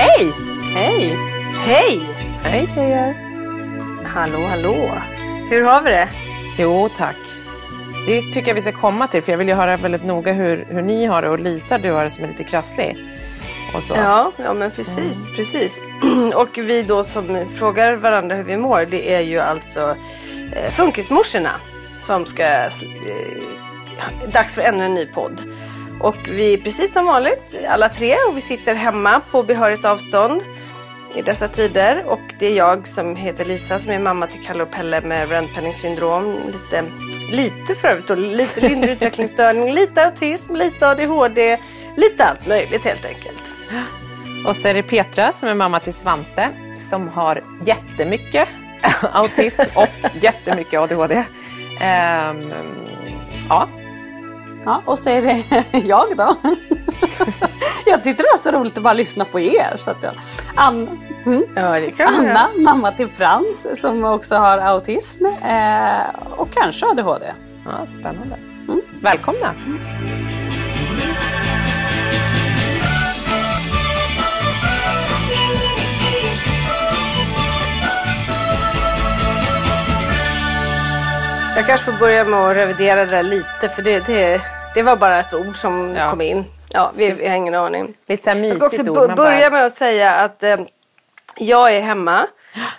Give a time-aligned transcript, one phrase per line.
[0.00, 0.32] Hej!
[0.74, 1.16] Hej!
[1.58, 2.00] Hej!
[2.42, 3.14] Hej tjejer!
[4.04, 5.02] Hallå, hallå.
[5.50, 6.08] Hur har vi det?
[6.58, 7.16] Jo tack.
[8.06, 10.66] Det tycker jag vi ska komma till för jag vill ju höra väldigt noga hur,
[10.68, 12.96] hur ni har det och Lisa du har det som är lite krasslig.
[13.88, 15.80] Ja, ja men precis, precis.
[16.34, 19.96] Och vi då som frågar varandra hur vi mår, det är ju alltså
[20.52, 21.52] eh, Funkismorsorna
[21.98, 22.44] som ska...
[22.44, 22.70] Eh,
[24.32, 25.40] dags för ännu en ny podd.
[26.00, 30.42] Och vi är precis som vanligt alla tre och vi sitter hemma på behörigt avstånd
[31.14, 32.04] i dessa tider.
[32.06, 35.28] Och det är jag som heter Lisa som är mamma till Kalle och Pelle med
[35.28, 36.36] Rentpenning syndrom.
[36.52, 36.84] Lite,
[37.32, 41.58] lite för övrigt och lite lindrig utvecklingsstörning, lite autism, lite ADHD,
[41.96, 43.42] lite allt möjligt helt enkelt.
[44.46, 46.48] Och så är det Petra som är mamma till Svante
[46.90, 48.48] som har jättemycket
[49.12, 49.88] autism och
[50.20, 51.14] jättemycket ADHD.
[51.14, 51.24] Um,
[51.80, 52.52] ehm,
[53.48, 53.68] ja,
[54.64, 56.36] Ja, och så är det jag då.
[57.86, 59.76] jag tyckte det var så roligt att bara lyssna på er.
[59.78, 60.12] Så att jag,
[60.54, 60.90] Anna,
[61.26, 61.42] mm.
[61.54, 66.00] Ja, Anna, mamma till Frans som också har autism eh,
[66.36, 67.26] och kanske ADHD.
[67.64, 68.36] ja spännande.
[69.02, 69.54] Välkomna!
[81.60, 84.40] Jag kanske får börja med att revidera det där lite för det, det,
[84.74, 86.10] det var bara ett ord som Ja.
[86.10, 86.44] kom in.
[86.72, 87.94] Ja, vi, vi har ingen aning.
[88.06, 89.16] Lite så här Jag ska mysigt också ord.
[89.16, 90.56] börja med att säga att eh,
[91.36, 92.26] jag är hemma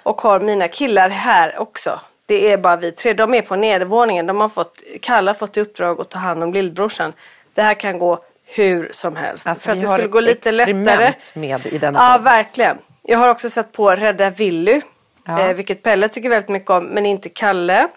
[0.03, 1.99] och har mina killar här också.
[2.25, 3.13] Det är bara vi tre.
[3.13, 4.25] De är på nedervåningen.
[4.27, 7.13] De har fått, Kalle har fått i uppdrag att ta hand om lillbrorsan.
[7.55, 9.47] Det här kan gå hur som helst.
[9.47, 11.13] Alltså, för att det skulle gå lite lättare.
[11.33, 12.23] med i denna Ja, podd.
[12.23, 12.77] verkligen.
[13.03, 14.81] Jag har också satt på Rädda Willy.
[15.25, 15.39] Ja.
[15.39, 17.87] Eh, vilket Pelle tycker väldigt mycket om, men inte Kalle.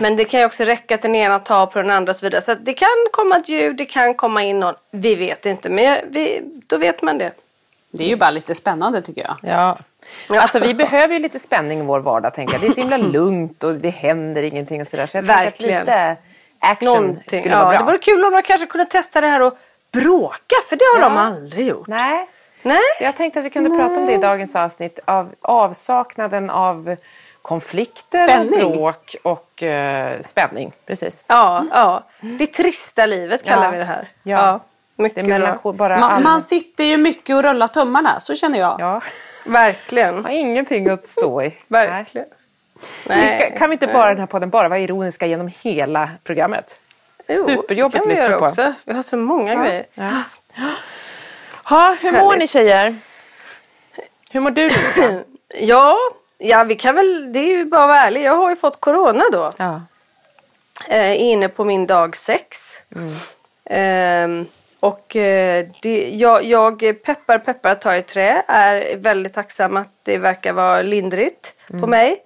[0.00, 2.26] Men det kan ju också räcka att den ena tar på den andra och så
[2.26, 2.40] vidare.
[2.42, 4.74] Så att det kan komma ett ljud, det kan komma in någon.
[4.90, 7.32] Vi vet inte, men jag- vi, då vet man det.
[7.90, 9.36] Det är ju bara lite spännande tycker jag.
[9.50, 9.78] Ja.
[10.40, 12.60] Alltså vi behöver ju lite spänning i vår vardag tänker jag.
[12.62, 15.06] Det är så himla lugnt och det händer ingenting och sådär.
[15.06, 15.76] Så jag tänker Verkligen.
[15.80, 16.16] att lite
[16.58, 17.38] action Någonting.
[17.40, 17.78] skulle Ja, vara bra.
[17.78, 19.58] det vore kul om de kanske kunde testa det här och
[19.92, 21.08] bråka, för det har Ja.
[21.08, 21.86] de aldrig gjort.
[21.88, 22.26] Nej.
[22.62, 22.80] Nej.
[23.00, 25.00] Jag tänkte att vi kunde prata om det i dagens avsnitt.
[25.04, 26.96] Av avsaknaden av
[27.42, 28.64] konflikter, Spänning.
[28.64, 30.72] och bråk och eh, spänning.
[30.86, 31.24] Precis.
[31.26, 32.04] Ja, ja.
[32.38, 33.70] Det trista livet kallar Ja.
[33.70, 34.08] vi det här.
[34.22, 34.60] Ja.
[34.96, 38.58] Det mycket melanko- bara Man, all- man sitter ju mycket och rullar tummarna, så känner
[38.58, 38.76] jag.
[38.80, 39.00] Ja.
[39.46, 40.24] Verkligen.
[40.24, 41.56] Har ingenting att stå i.
[41.68, 42.26] Verkligen.
[43.06, 43.22] Nej.
[43.22, 46.80] Vi ska, kan vi inte bara den här podden bara vara ironiska genom hela programmet?
[47.28, 48.44] Jo, Superjobbigt att lyssna på.
[48.44, 48.72] Också.
[48.84, 49.86] Vi har så många grejer.
[49.94, 50.10] Ja.
[51.64, 52.38] Ha, hur mår Härligt.
[52.38, 52.96] ni tjejer?
[54.32, 54.70] Hur mår du?
[55.54, 55.96] Ja,
[56.38, 58.22] ja, vi kan väl, det är ju bara att vara ärlig.
[58.22, 59.50] Jag har ju fått corona då.
[59.56, 59.80] ja.
[60.88, 62.76] Eh, inne på min dag sex.
[63.64, 64.46] Ehm,
[64.80, 68.42] och eh, det, jag, jag peppar peppar tar i trä.
[68.48, 72.18] Är väldigt tacksam att det verkar vara lindrigt på mig.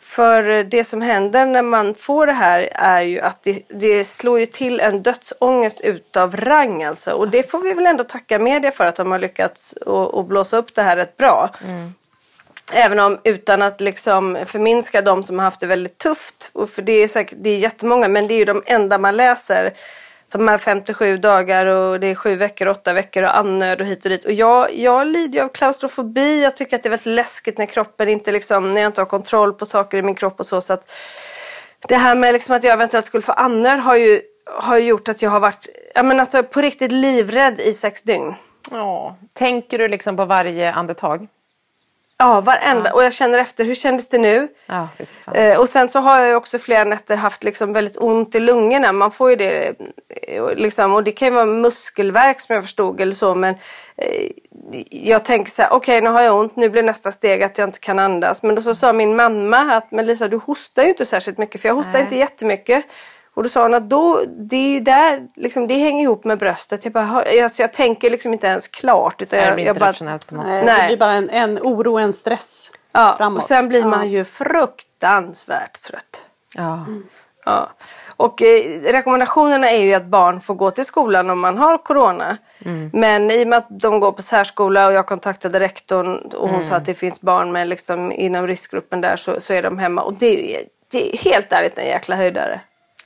[0.00, 4.38] För det som händer när man får det här är ju att det, det slår
[4.38, 7.10] ju till en dödsångest utav rang alltså.
[7.10, 9.74] Och det får vi väl ändå tacka media för att de har lyckats
[10.14, 11.50] att blåsa upp det här rätt bra.
[11.64, 11.94] Mm.
[12.72, 16.50] Även om utan att liksom förminska de som har haft det väldigt tufft.
[16.52, 19.16] Och för det är säkert det är jättemånga men det är ju de enda man
[19.16, 19.72] läser
[20.32, 24.04] de här 57 dagar och det är sju veckor, åtta veckor och annöd och hit
[24.04, 24.24] och dit.
[24.24, 26.42] Och jag, jag lider ju av klaustrofobi.
[26.42, 29.06] Jag tycker att det är väldigt läskigt när kroppen inte liksom, när jag inte har
[29.06, 30.60] kontroll på saker i min kropp och så.
[30.60, 30.92] så att
[31.88, 35.08] det här med liksom att jag eventuellt skulle få annöd har ju, har ju gjort
[35.08, 38.34] att jag har varit ja, men alltså, på riktigt livrädd i sex dygn.
[38.70, 39.16] Ja.
[39.32, 41.28] Tänker du liksom på varje andetag?
[42.22, 42.88] Ja, varenda.
[42.88, 42.94] Ja.
[42.94, 44.48] Och jag känner efter, hur kändes det nu?
[44.66, 44.88] Ja,
[45.34, 48.92] eh, och sen så har jag också flera nätter haft liksom väldigt ont i lungorna.
[48.92, 49.74] Man får ju det,
[50.28, 53.34] eh, liksom, och det kan ju vara muskelvärk som jag förstod eller så.
[53.34, 53.54] Men
[53.96, 54.30] eh,
[54.90, 57.58] jag tänker så här, okej okay, nu har jag ont, nu blir nästa steg att
[57.58, 58.42] jag inte kan andas.
[58.42, 61.60] Men då så sa min mamma att, men Lisa du hostar ju inte särskilt mycket.
[61.60, 62.02] För jag hostar Nej.
[62.02, 62.84] inte jättemycket.
[63.34, 66.84] Och då sa hon att då, det är där, liksom, det hänger ihop med bröstet.
[66.84, 69.22] Jag, bara, alltså, jag tänker liksom inte ens klart.
[69.22, 70.64] Utan jag, det jag bara, nej, på något sätt.
[70.64, 70.80] Nej.
[70.80, 73.42] Det blir bara en, en oro, en stress ja, framåt.
[73.42, 76.26] Och sen blir man ju fruktansvärt trött.
[76.56, 76.74] Ja.
[76.74, 77.06] Mm.
[77.44, 77.70] Ja.
[78.16, 82.36] Och eh, rekommendationerna är ju att barn får gå till skolan om man har corona.
[82.64, 82.90] Mm.
[82.92, 86.54] Men i och med att de går på särskola och jag kontaktade rektorn och hon
[86.54, 86.68] mm.
[86.68, 90.02] sa att det finns barn med liksom, inom riskgruppen där så, så är de hemma.
[90.02, 90.58] Och det,
[90.90, 92.60] det är helt ärligt en jäkla höjdare.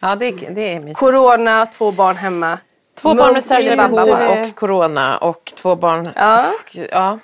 [0.07, 0.99] Ja, det, det är mysigt.
[0.99, 2.59] Corona, två barn hemma.
[3.01, 6.09] Två barn med särskilda behov och corona och två barn...
[6.17, 6.45] Ja.
[6.91, 7.19] ja.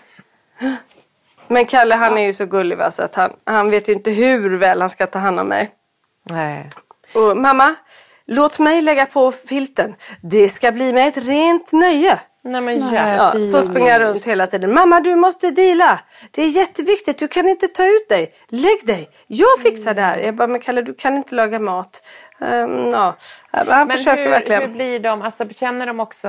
[1.48, 4.10] Men Kalle han är ju så gullig va, så att han, han vet ju inte
[4.10, 5.70] hur väl han ska ta hand om mig.
[6.30, 6.68] Nej.
[7.14, 7.74] Och mamma,
[8.26, 9.94] låt mig lägga på filten.
[10.20, 12.20] Det ska bli mig ett rent nöje.
[12.44, 14.74] Nej, men ja, så springer jag runt hela tiden.
[14.74, 16.00] Mamma du måste dela.
[16.30, 17.18] Det är jätteviktigt.
[17.18, 18.32] Du kan inte ta ut dig.
[18.48, 19.08] Lägg dig.
[19.26, 20.18] Jag fixar det här.
[20.18, 22.02] Jag bara, men Kalle du kan inte laga mat.
[22.38, 23.16] Um, ja.
[23.50, 24.62] Han men försöker hur, verkligen.
[24.62, 25.22] Hur blir de?
[25.22, 26.28] Alltså, känner de också...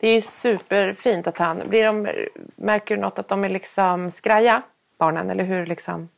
[0.00, 1.68] Det är ju superfint att han...
[1.68, 2.08] Blir de,
[2.56, 4.62] märker du något att de är liksom skraja,
[4.98, 5.30] barnen?
[5.30, 6.08] Eller hur liksom...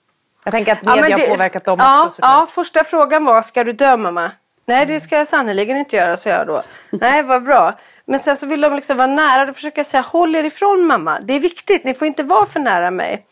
[0.44, 2.30] Jag tänker att media ja, det, har påverkat dem ja, också såklart.
[2.40, 4.30] Ja, första frågan var, ska du dö mamma?
[4.66, 6.62] Nej, det ska jag sannerligen inte göra, så jag då.
[6.90, 7.78] Nej, vad bra.
[8.06, 9.46] Men sen så vill de liksom vara nära.
[9.46, 11.20] Då försöker jag säga, håll er ifrån mamma.
[11.20, 13.26] Det är viktigt, ni får inte vara för nära mig.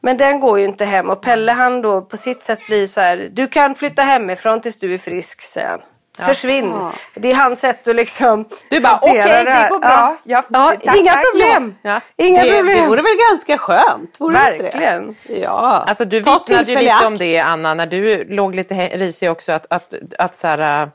[0.00, 3.00] Men den går ju inte hem och Pelle han då på sitt sätt blir så
[3.00, 5.80] här, du kan flytta hemifrån tills du är frisk, säger han.
[6.20, 6.26] Ja.
[6.26, 6.70] Försvinn.
[6.70, 6.92] Ja.
[7.14, 10.16] Det är hans sätt att liksom Du bara, okej okay, det, det, går bra.
[10.22, 10.42] Ja.
[10.48, 11.74] ja tack, inga tack, problem.
[12.16, 12.76] Inga det, problem.
[12.76, 14.20] Det vore väl ganska skönt?
[14.20, 15.16] Vore Verkligen.
[15.28, 15.84] Ja.
[15.86, 19.52] Alltså, du vittnade ju lite om det Anna, när du låg lite risig också.
[19.52, 20.88] Att, att, att så här, äh,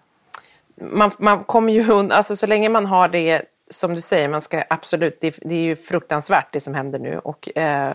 [0.82, 4.42] man, man kommer ju undan, alltså så länge man har det som du säger, man
[4.42, 7.20] ska absolut, det, det är ju fruktansvärt det som händer nu.
[7.20, 7.94] Och, eh,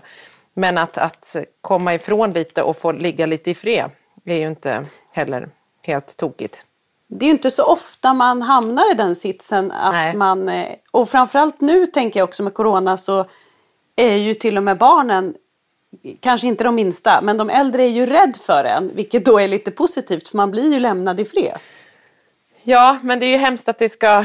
[0.54, 3.90] men att, att komma ifrån lite och få ligga lite i fred
[4.24, 5.48] är ju inte heller
[5.82, 6.64] helt tokigt.
[7.12, 10.16] Det är ju inte så ofta man hamnar i den sitsen att Nej.
[10.16, 13.26] man, eh, och framförallt nu tänker jag också med corona så
[13.96, 15.34] är ju till och med barnen,
[16.20, 19.48] kanske inte de minsta, men de äldre är ju rädd för en, vilket då är
[19.48, 21.58] lite positivt för man blir ju lämnad i fred.
[22.62, 24.24] Ja, men det är ju hemskt att det ska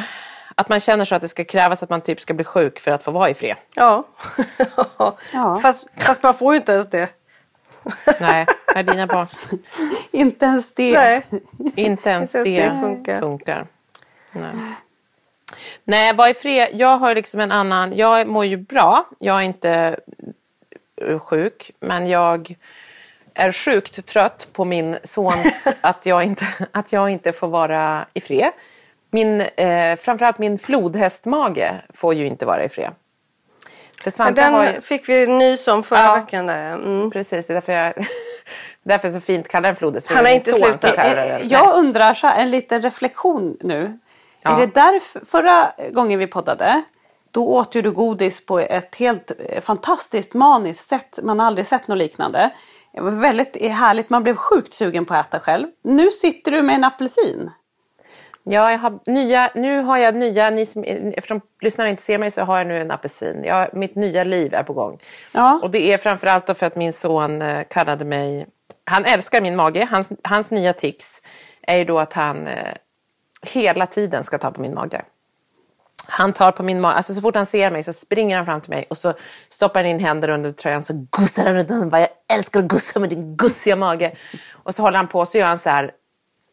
[0.55, 2.91] att man känner så att det ska krävas att man typ ska bli sjuk för
[2.91, 3.57] att få vara i fred.
[3.75, 4.07] Ja,
[5.33, 5.59] ja.
[5.61, 7.09] Fast, fast man får ju inte ens det.
[8.21, 8.45] Nej,
[8.75, 9.27] är dina barn.
[10.11, 10.93] inte ens det.
[10.93, 11.21] Nej.
[11.75, 13.19] Inte ens, inte ens det, funkar.
[13.19, 13.67] funkar.
[14.31, 14.55] Nej.
[15.83, 16.69] Nej, var i fred.
[16.73, 17.93] Jag har liksom en annan...
[17.97, 19.09] Jag mår ju bra.
[19.19, 19.99] Jag är inte
[21.19, 22.55] sjuk, men jag
[23.33, 28.21] är sjukt trött på min sons att jag inte, att jag inte får vara i
[28.21, 28.51] fred.
[29.11, 32.91] Min, eh, framförallt min flodhästmage får ju inte vara i fred.
[34.03, 34.81] För Svante den har ju...
[34.81, 36.45] fick vi nys om förra ja, veckan.
[36.45, 36.73] Där.
[36.73, 37.11] Mm.
[37.11, 37.93] Precis, det är därför jag
[38.83, 40.11] därför så fint kallar den flodhäst.
[40.11, 40.97] Han har inte slutat.
[41.43, 43.99] Jag undrar, så en liten reflektion nu.
[44.41, 44.51] Ja.
[44.51, 46.83] Är det därför, förra gången vi poddade,
[47.31, 51.19] då åt ju du godis på ett helt eh, fantastiskt maniskt sätt.
[51.23, 52.49] Man har aldrig sett något liknande.
[52.93, 55.67] Det var väldigt härligt, man blev sjukt sugen på att äta själv.
[55.83, 57.51] Nu sitter du med en apelsin.
[58.47, 62.31] Ja, jag har nya, nu har jag nya, ni som, eftersom lyssnarna inte ser mig
[62.31, 63.43] så har jag nu en apelsin.
[63.43, 64.99] Jag, mitt nya liv är på gång.
[65.31, 65.59] Ja.
[65.63, 68.45] Och det är framförallt för att min son eh, kallade mig,
[68.83, 71.21] han älskar min mage, hans, hans nya tics
[71.61, 72.73] är ju då att han eh,
[73.41, 75.01] hela tiden ska ta på min mage.
[76.07, 78.61] Han tar på min mage, alltså så fort han ser mig så springer han fram
[78.61, 79.13] till mig och så
[79.49, 81.89] stoppar han in händer under tröjan så gussar han runt den.
[81.89, 84.15] Jag älskar att gussa med din gussiga mage.
[84.51, 85.91] Och så håller han på så gör han så här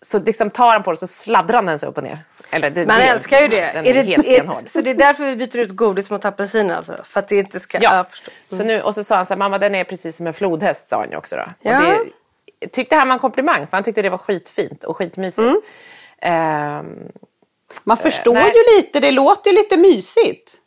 [0.03, 2.19] så liksom tar han på det så sladdrar han den sig upp och ner.
[2.51, 3.73] Eller det, Man det, älskar ju det.
[3.75, 6.71] Den är, är helt är, så det är därför vi byter ut godis mot apelsin
[6.71, 6.97] alltså?
[7.05, 7.79] För att det inte ska...
[7.81, 7.93] Ja.
[7.93, 8.05] Mm.
[8.49, 10.89] Så nu, och så sa han så här, mamma den är precis som en flodhäst
[10.89, 11.45] sa han ju också då.
[11.61, 11.79] Ja.
[11.79, 15.49] Och det tyckte han var en komplimang för han tyckte det var skitfint och skitmysigt.
[15.49, 15.61] Mm.
[16.23, 17.13] Ehm,
[17.85, 18.53] Man förstår nej.
[18.55, 20.59] ju lite, det låter ju lite mysigt.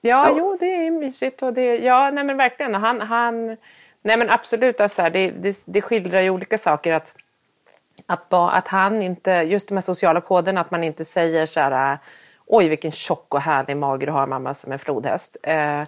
[0.00, 1.42] Ja, jo, det är mysigt.
[1.42, 2.74] Och det, ja, nej men verkligen.
[2.74, 3.46] Han, han,
[4.02, 6.92] nej men absolut, alltså, här, det, det, det skildrar ju olika saker.
[6.92, 7.14] Att,
[8.06, 11.60] att, ba, att han inte, just de här sociala koderna, att man inte säger så
[11.60, 11.98] här,
[12.46, 15.36] oj vilken tjock och härlig mage du har mamma som en flodhäst.
[15.42, 15.80] Eh,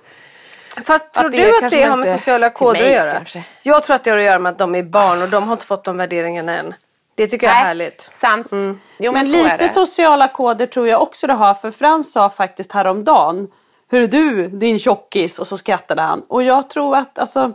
[0.85, 3.13] Fast tror det du att det har med sociala koder mig att göra?
[3.13, 3.45] kanske.
[3.63, 5.53] Jag tror att det har att göra med att de är barn och de har
[5.53, 6.75] inte fått de värderingarna än.
[7.15, 8.01] Det tycker jag är nej, härligt.
[8.01, 8.47] Sant.
[8.51, 9.69] Jo, men, Men lite det.
[9.69, 11.55] sociala koder tror jag också du har.
[11.55, 13.49] För Frans sa faktiskt häromdagen.
[13.91, 15.39] Hur är du din tjockis?
[15.39, 16.23] Och så skrattade han.
[16.29, 17.53] Och jag tror att alltså.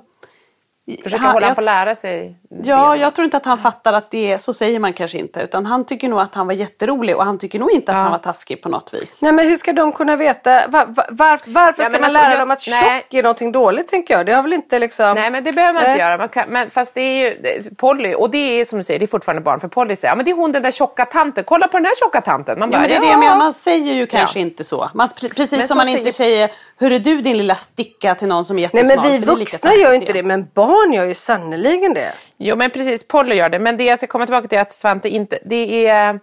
[1.04, 2.36] Försöker han- hålla jag- han på att lära sig.
[2.64, 2.98] Ja, det.
[2.98, 5.40] jag tror inte att han fattar att det är, så säger man kanske inte.
[5.42, 8.12] Utan han tycker nog att han var jätterolig och han tycker nog inte att han
[8.12, 9.22] var taskig på något vis.
[9.22, 10.68] Nej men hur ska de kunna veta?
[10.68, 13.02] Var, var, var, varför Ja, ska man alltså, lära jag- dem att nej.
[13.02, 14.26] tjock är någonting dåligt tänker jag.
[14.26, 15.14] Det har väl inte liksom...
[15.16, 15.92] Nej men det behöver man Nej.
[15.92, 16.18] inte göra.
[16.18, 19.00] Man kan, men fast det är ju det- Polly, och det är som du säger,
[19.00, 19.60] det är fortfarande barn.
[19.60, 21.44] För Polly säger, ja men det är hon den där tjocka tanten.
[21.44, 22.60] Kolla på den här tjocka tanten.
[22.60, 23.24] Man Ja, bara, men det är det ja.
[23.30, 24.46] jag man säger ju kanske Ja.
[24.46, 24.90] inte så.
[24.94, 28.16] Man, pre- precis Men som så man inte säger, hur är du din lilla sticka
[28.16, 29.10] till någon som är Nej jättesmal.
[29.12, 32.14] men vi vuxna gör inte det men barn gör ju sannerligen det.
[32.38, 33.60] Jo men precis, Polly gör det.
[33.60, 36.20] Men det jag ska komma tillbaka till är att Svante inte, det är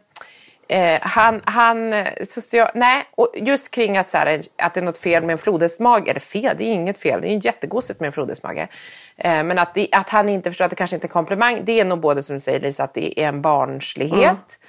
[0.69, 4.85] eh, han, han, eh, social, nej, och just kring att, så här, att det är
[4.85, 8.01] något fel med en flodhästmage, eller fel, det är inget fel, det är ju jättegosigt
[8.01, 8.69] med en flodhästmage.
[9.17, 11.61] Eh, men att, det, att han inte förstår att det kanske inte är en komplimang,
[11.65, 14.29] det är nog både som du säger Lisa, att det är en barnslighet.
[14.29, 14.69] Eh,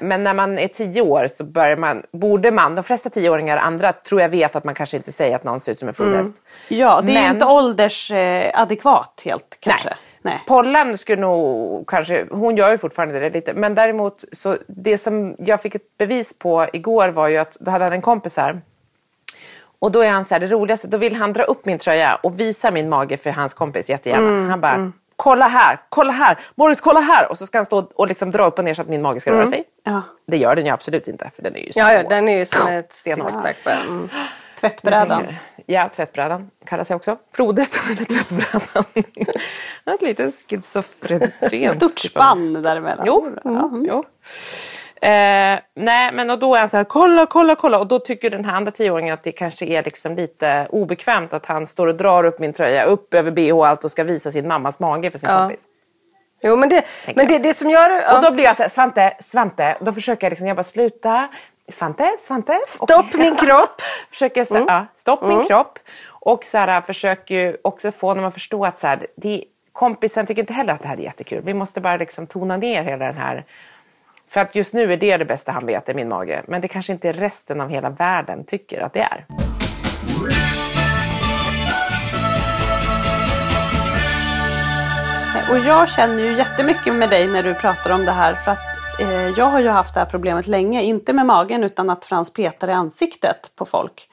[0.00, 3.92] Men när man är tio år så börjar man, borde man, de flesta tioåringar andra
[3.92, 6.42] tror jag vet att man kanske inte säger att någon ser ut som en flodhäst.
[6.68, 9.88] Ja, det är Men- inte åldersadekvat helt kanske.
[9.88, 9.96] Nej.
[10.22, 10.40] Nej.
[10.46, 15.36] Pollan skulle nog kanske, hon gör ju fortfarande det lite, men däremot så det som
[15.38, 18.60] jag fick ett bevis på igår var ju att då hade han en kompis här
[19.78, 22.14] och då är han så här, det roligaste, då vill han dra upp min tröja
[22.14, 24.28] och visa min mage för hans kompis jättegärna.
[24.28, 27.30] Mm, han bara, kolla här, kolla här, Morris kolla här!
[27.30, 29.20] Och så ska han stå och liksom dra upp och ner så att min mage
[29.20, 29.64] ska röra sig.
[29.84, 30.02] Ja.
[30.26, 31.88] Det gör den ju absolut inte, för den är ju Mm.
[31.88, 33.74] Ja, ja så den är ju som ett sixpack bara.
[33.74, 34.08] Mm.
[34.60, 35.26] Tvättbrädan.
[35.66, 37.16] Ja, tvättbrädan kallas jag också.
[37.34, 38.84] Flodhästen eller tvättbrädan.
[39.94, 41.34] Ett litet schizofrent.
[41.74, 43.06] Stort typ spann däremellan.
[43.06, 44.04] Jo, ja, jo.
[45.02, 47.78] Eh, nej, men och då är han så här, kolla, kolla, kolla.
[47.78, 51.46] Och då tycker den här andra tioåringen att det kanske är liksom lite obekvämt att
[51.46, 54.30] han står och drar upp min tröja upp över bh och allt och ska visa
[54.30, 55.38] sin mammas mage för sin Ja.
[55.38, 55.64] kompis.
[56.42, 56.84] Jo men det,
[57.14, 57.90] men det, det som gör...
[57.90, 58.16] Ja.
[58.16, 59.76] Och då blir jag så här, Svante, Svante.
[59.80, 61.28] Då försöker jag liksom, jag bara sluta.
[61.68, 62.58] Svante, Svante.
[62.66, 63.80] Stopp min kropp.
[64.10, 64.66] försöker jag, så, Mm.
[64.68, 65.78] ja, stopp min kropp.
[66.10, 70.42] Och så här, försöker också få honom att förstå att så här, det, kompisen tycker
[70.42, 71.42] inte heller att det här är jättekul.
[71.44, 73.44] Vi måste bara liksom tona ner hela den här...
[74.28, 76.44] För att just nu är det det bästa han vet, i min mage.
[76.48, 79.26] Men det kanske inte resten av hela världen tycker att det är.
[85.50, 88.34] Och jag känner ju jättemycket med dig när du pratar om det här.
[88.34, 90.82] För att eh, jag har ju haft det här problemet länge.
[90.82, 94.10] Inte med magen utan att Frans petar i ansiktet på folk.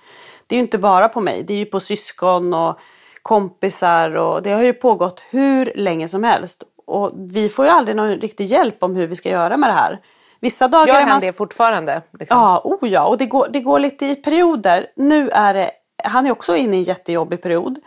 [0.48, 1.43] Det är ju inte bara på mig.
[1.48, 2.79] Det är ju på syskon och
[3.22, 4.15] kompisar.
[4.15, 6.63] Och det har ju pågått hur länge som helst.
[6.88, 9.74] Och vi får ju aldrig någon riktig hjälp om hur vi ska göra med det
[9.74, 10.00] här.
[10.40, 11.20] Vissa dagar Gör han man...
[11.20, 12.02] det fortfarande?
[12.20, 12.38] Liksom?
[12.38, 13.04] Ja, oh ja.
[13.04, 14.88] Och det går, det går lite i perioder.
[14.96, 15.72] Nu är det,
[16.04, 17.80] han är också inne i en jättejobbig period.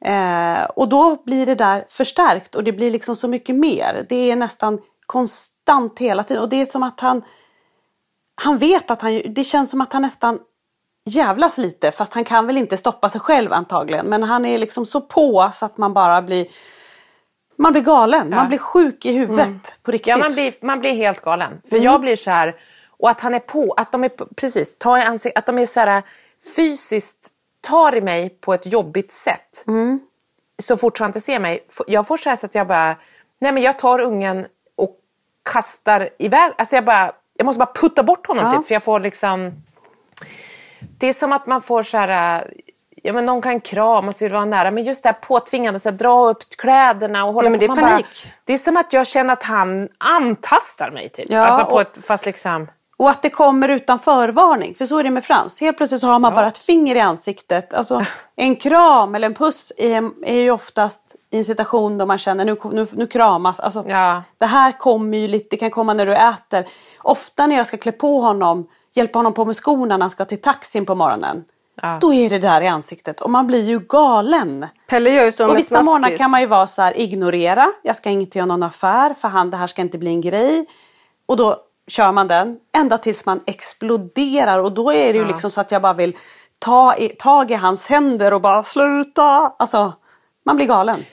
[0.00, 4.06] Eh, och då blir det där förstärkt och det blir liksom så mycket mer.
[4.08, 6.42] Det är nästan konstant hela tiden.
[6.42, 7.22] Och det är som att han,
[8.42, 10.38] han vet att han, det känns som att han nästan
[11.06, 11.90] jävlas lite.
[11.90, 14.06] Fast han kan väl inte stoppa sig själv antagligen.
[14.06, 16.46] Men han är liksom så på så att man bara blir,
[17.58, 18.30] man blir galen.
[18.30, 20.08] Man blir sjuk i huvudet på riktigt.
[20.08, 21.60] Ja, man blir, man blir helt galen.
[21.70, 22.56] För jag blir så här,
[22.90, 25.66] och att han är på, att de är, precis, tar i ansiktet, att de är
[25.66, 26.02] så här
[26.56, 27.28] fysiskt,
[27.60, 29.64] tar i mig på ett jobbigt sätt.
[30.62, 31.66] Så fort inte ser mig.
[31.86, 32.96] Jag får så här så att jag bara,
[33.38, 34.46] nej men jag tar ungen
[34.76, 34.96] och
[35.52, 38.58] kastar iväg, alltså jag bara, jag måste bara putta bort honom Ja.
[38.58, 39.52] typ, för jag får liksom,
[40.98, 42.52] det är som att man får så här,
[43.06, 45.88] ja men någon kan kramas och vill vara nära, men just det här påtvingande, så
[45.90, 47.60] här, dra upp kläderna och hålla Ja, men på.
[47.60, 48.32] det är Man bara- panik.
[48.44, 51.26] det är som att jag känner att han antastar mig typ.
[51.30, 52.68] Ja, alltså på och- ett, fast liksom...
[52.98, 54.74] Och att det kommer utan förvarning.
[54.74, 55.60] För så är det med Frans.
[55.60, 57.74] Helt plötsligt så har man bara ett finger i ansiktet.
[57.74, 58.02] Alltså,
[58.36, 62.44] en kram eller en puss är, är ju oftast i en situation då man känner
[62.44, 63.60] nu, nu, nu kramas.
[63.60, 64.22] Alltså, Ja.
[64.38, 66.66] Det här kommer ju lite, det kan komma när du äter.
[67.02, 70.24] Ofta när jag ska klä på honom, hjälpa honom på med skorna när han ska
[70.24, 71.44] till taxin på morgonen.
[71.82, 71.98] Ja.
[72.00, 74.66] Då är det där i ansiktet och man blir ju galen.
[74.88, 77.66] Pelle gör ju så Och vissa morgnar kan man ju vara så här, ignorera.
[77.82, 80.66] Jag ska inte göra någon affär för han, det här ska inte bli en grej.
[81.26, 81.56] Och då
[81.88, 84.58] kör man den ända tills man exploderar.
[84.58, 86.16] Och då är det ju liksom så att jag bara vill
[86.58, 89.52] ta i, tag i hans händer och bara sluta.
[89.58, 89.92] Alltså,
[90.44, 91.04] man blir galen.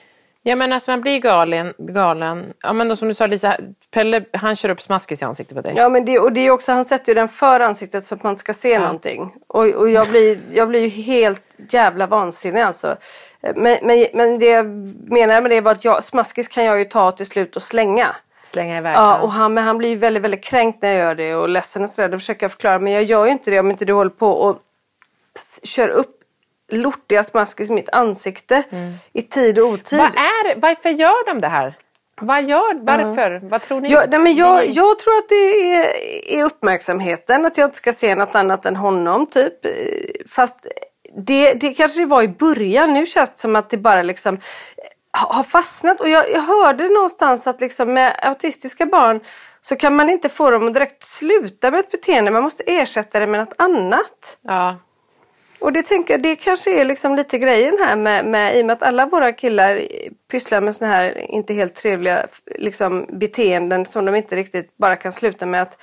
[0.46, 1.72] Ja men alltså man blir galen.
[1.78, 2.52] galen.
[2.62, 3.56] Ja men då, som du sa Lisa,
[3.90, 5.74] Pelle han kör upp smaskis i ansiktet på dig.
[5.76, 8.22] Ja, men det, och det är också, han sätter ju den för ansiktet så att
[8.22, 8.80] man ska se ja.
[8.80, 9.34] någonting.
[9.46, 12.96] Och, och jag, blir, jag blir ju helt jävla vansinnig alltså.
[13.40, 14.66] Men, men, men det jag
[15.10, 18.16] menar med det var att jag, smaskis kan jag ju ta till slut och slänga.
[18.42, 21.14] Slänga iväg Ja, och han, men han blir ju väldigt, väldigt kränkt när jag gör
[21.14, 22.08] det och ledsen och sådär.
[22.08, 24.30] Då försöker jag förklara, men jag gör ju inte det om inte du håller på
[24.30, 24.58] och
[25.62, 26.23] kör upp
[26.74, 28.94] lortiga smaskis i mitt ansikte mm.
[29.12, 29.98] i tid och otid.
[29.98, 31.78] Vad är, varför gör de det här?
[32.20, 33.30] Vad gör, varför?
[33.30, 33.48] Mm.
[33.48, 33.92] Vad tror ni?
[33.92, 35.86] Jag, nej, men jag, jag tror att det är,
[36.38, 39.54] är, uppmärksamheten, att jag inte ska se något annat än honom typ.
[40.28, 40.66] Fast
[41.16, 44.38] det, det kanske det var i början, nu känns det som att det bara liksom
[45.10, 46.00] har fastnat.
[46.00, 49.20] Och jag, jag hörde någonstans att liksom med autistiska barn
[49.60, 53.20] så kan man inte få dem att direkt sluta med ett beteende, man måste ersätta
[53.20, 54.38] det med något annat.
[54.42, 54.76] Ja.
[55.64, 58.66] Och det tänker jag, det kanske är liksom lite grejen här med, med, i och
[58.66, 59.82] med att alla våra killar
[60.30, 62.26] pysslar med såna här inte helt trevliga
[62.58, 65.78] liksom, beteenden som de inte riktigt bara kan sluta med att,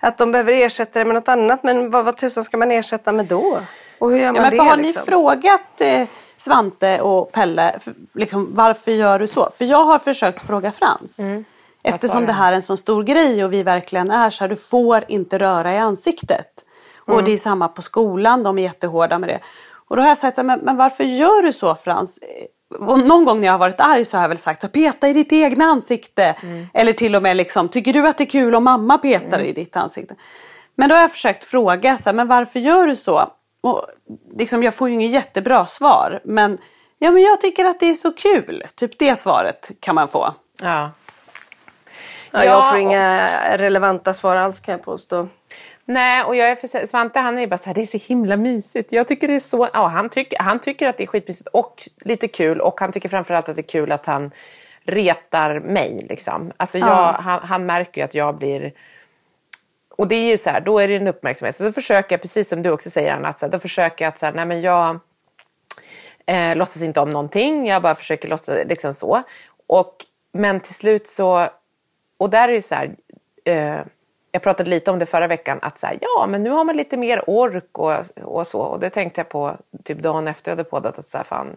[0.00, 1.62] att de behöver ersätta det med något annat.
[1.62, 3.58] Men vad, vad tusan ska man ersätta med då?
[3.98, 4.62] Och hur gör man ja, men det?
[4.62, 5.00] Har liksom?
[5.00, 7.78] ni frågat eh, Svante och Pelle
[8.14, 9.50] liksom, varför gör du så?
[9.50, 11.18] För jag har försökt fråga Frans.
[11.18, 11.44] Mm.
[11.82, 14.56] Eftersom det här är en så stor grej och vi verkligen är så här, du
[14.56, 16.64] får inte röra i ansiktet.
[17.08, 17.18] Mm.
[17.18, 19.40] Och det är samma på skolan, de är jättehårda med det.
[19.88, 22.20] Och då har jag sagt, men, men varför gör du så Frans?
[22.78, 25.12] Och någon gång när jag har varit arg så har jag väl sagt peta i
[25.12, 26.24] ditt egna ansikte.
[26.42, 26.66] Mm.
[26.74, 29.46] Eller till och med liksom, tycker du att det är kul om mamma petar mm.
[29.46, 30.14] i ditt ansikte?
[30.74, 33.32] Men då har jag försökt fråga, så här, men varför gör du så?
[33.60, 33.86] Och
[34.36, 36.20] liksom, jag får ju inget jättebra svar.
[36.24, 36.58] Men,
[36.98, 38.64] ja, men jag tycker att det är så kul.
[38.74, 40.34] Typ det svaret kan man få.
[40.62, 40.90] Ja.
[42.30, 45.28] Ja, jag får inga relevanta svar alls kan jag påstå.
[45.84, 48.36] Nej, och jag är för, Svante han är bara så här, det är så himla
[48.36, 48.92] mysigt.
[48.92, 51.82] Jag tycker det är så, ja, han, tycker, han tycker att det är skitmysigt och
[51.96, 54.30] lite kul och han tycker framförallt att det är kul att han
[54.84, 56.06] retar mig.
[56.08, 56.52] Liksom.
[56.56, 57.16] Alltså jag, ja.
[57.20, 58.72] han, han, märker ju att jag blir...
[59.90, 61.56] Och det är ju så här, då är det en uppmärksamhet.
[61.56, 64.04] Så då försöker jag, precis som du också säger Anna, att så här, då försöker
[64.04, 64.98] jag att så här, nej men jag
[66.26, 67.66] eh, låtsas inte om någonting.
[67.66, 69.22] Jag bara försöker låtsas liksom så.
[69.66, 69.96] Och,
[70.32, 71.48] men till slut så,
[72.18, 72.94] och där är det så här,
[73.44, 73.80] eh,
[74.32, 76.76] jag pratade lite om det förra veckan, att så här, ja, men nu har man
[76.76, 78.60] lite mer ork och, och så.
[78.60, 81.56] Och det tänkte jag på typ dagen efter jag hade poddat, att så här, fan,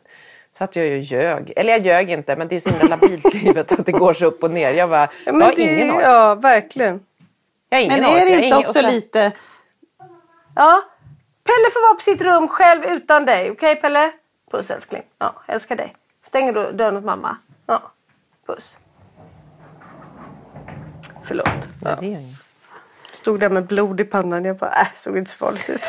[0.54, 1.54] så att jag ju ljög.
[1.56, 4.26] Eller jag ljög inte, men det är så himla labilt livet att det går så
[4.26, 4.74] upp och ner.
[4.74, 6.04] Jag, bara, ja, jag har det, ingen ork.
[6.04, 7.06] Ja, verkligen.
[7.70, 8.88] Jag har ingen men är det inte också så...
[8.88, 9.32] lite...
[10.56, 10.84] Ja,
[11.44, 13.52] Pelle får vara på sitt rum själv utan dig.
[13.52, 14.12] Okej okay, Pelle?
[14.52, 15.04] Puss älskling.
[15.18, 15.96] Ja, älskar dig.
[16.24, 17.38] Stänger dörren åt mamma.
[17.66, 17.92] Ja,
[18.48, 18.78] puss.
[21.24, 21.70] Förlåt.
[21.84, 21.96] Ja.
[22.00, 22.45] det gör inget.
[23.16, 24.46] Stod där med blod i pannan.
[24.46, 25.82] Jag bara, äh, såg inte så farligt ut.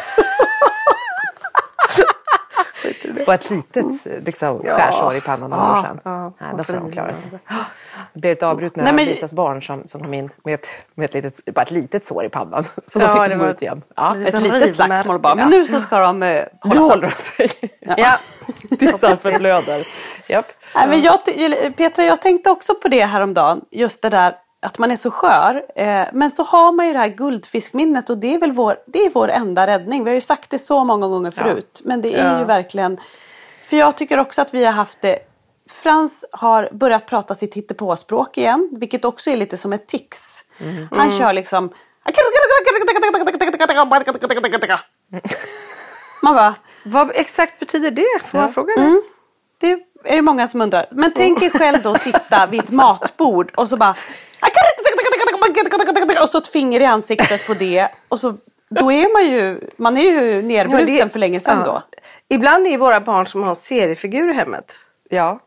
[3.26, 4.76] På ett litet liksom, ja.
[4.76, 6.00] skärsår i pannan några år sedan.
[6.04, 7.28] Ja, Nej, då får de klara sig.
[8.12, 9.04] Det blev ett avbrott med Nej, men...
[9.04, 12.24] Lisas barn som, som kom in med ett, med ett, litet, bara ett litet sår
[12.24, 12.64] i pannan.
[12.86, 13.82] Så ja, de fick de gå ut igen.
[13.96, 14.16] Ja.
[14.26, 15.34] Ett litet slagsmål bara.
[15.34, 17.50] Men nu så ska de uh, hålla nu håller sig.
[17.80, 18.16] Ja.
[18.78, 19.86] Tills de förblöder.
[20.28, 20.46] Japp.
[20.74, 21.18] Nej, men jag,
[21.76, 23.60] Petra, jag tänkte också på det häromdagen.
[23.70, 25.62] Just det där att man är så skör.
[25.76, 28.98] Eh, men så har man ju det här guldfiskminnet och det är väl vår, det
[29.06, 30.04] är vår enda räddning.
[30.04, 31.80] Vi har ju sagt det så många gånger förut.
[31.82, 31.88] Ja.
[31.88, 32.38] Men det är ja.
[32.38, 32.98] ju verkligen...
[33.62, 35.18] För jag tycker också att vi har haft det...
[35.70, 40.44] Frans har börjat prata sitt hittepåspråk igen, vilket också är lite som ett tics.
[40.58, 40.88] Mm.
[40.90, 41.70] Han kör liksom...
[46.22, 46.54] Man bara...
[46.84, 48.24] Vad exakt betyder det?
[48.24, 48.82] Får man fråga det?
[48.82, 49.02] Mm.
[49.58, 50.86] Det är det många som undrar.
[50.90, 53.94] Men tänk er själv då sitta vid ett matbord och så bara
[56.22, 57.88] och så ett finger i ansiktet på det.
[58.08, 58.34] Och så,
[58.68, 61.64] då är man ju, man är ju nerbruten ja, det, för länge sedan ja.
[61.64, 61.82] då.
[62.34, 64.74] Ibland är våra barn som har seriefigurer i hemmet.
[65.10, 65.38] Ja.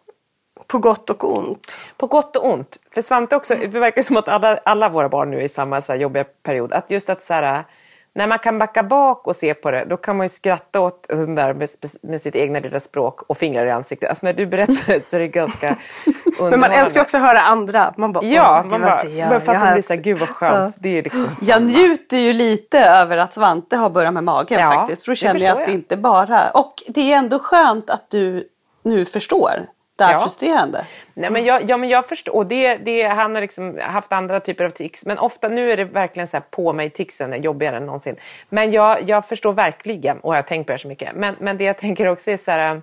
[0.67, 1.77] På gott och ont.
[1.97, 2.77] På gott och ont.
[2.93, 5.81] För Svante också, det verkar som att alla, alla våra barn nu är i samma
[5.81, 6.73] så här, jobbiga period.
[6.73, 7.63] Att just att så här,
[8.13, 11.05] när man kan backa bak och se på det, då kan man ju skratta åt
[11.09, 11.69] den där med,
[12.01, 14.09] med sitt egna lilla språk och fingrar i ansiktet.
[14.09, 15.75] Alltså när du berättar det så är det ganska
[16.39, 17.93] Men man älskar också att höra andra.
[17.97, 18.99] Man bara, ja, man bara,
[19.39, 20.75] för att man blir såhär, gud vad skönt.
[20.75, 20.79] Ja.
[20.81, 24.71] Det är liksom jag njuter ju lite över att Svante har börjat med magen ja,
[24.71, 25.05] faktiskt.
[25.05, 26.49] För då känner jag att det inte bara...
[26.49, 28.47] Och det är ändå skönt att du
[28.83, 29.65] nu förstår
[30.07, 30.19] det ja.
[30.19, 30.85] frustrerande.
[31.13, 32.35] Nej, men jag, ja, men jag förstår.
[32.35, 35.05] Och det, det, han har liksom haft andra typer av tics.
[35.05, 38.15] Men ofta nu är det verkligen så här på mig ticsen är jobbigare än någonsin.
[38.49, 41.15] Men jag, jag förstår verkligen, och jag har tänkt på det så mycket.
[41.15, 42.81] Men, men det jag tänker också är så här...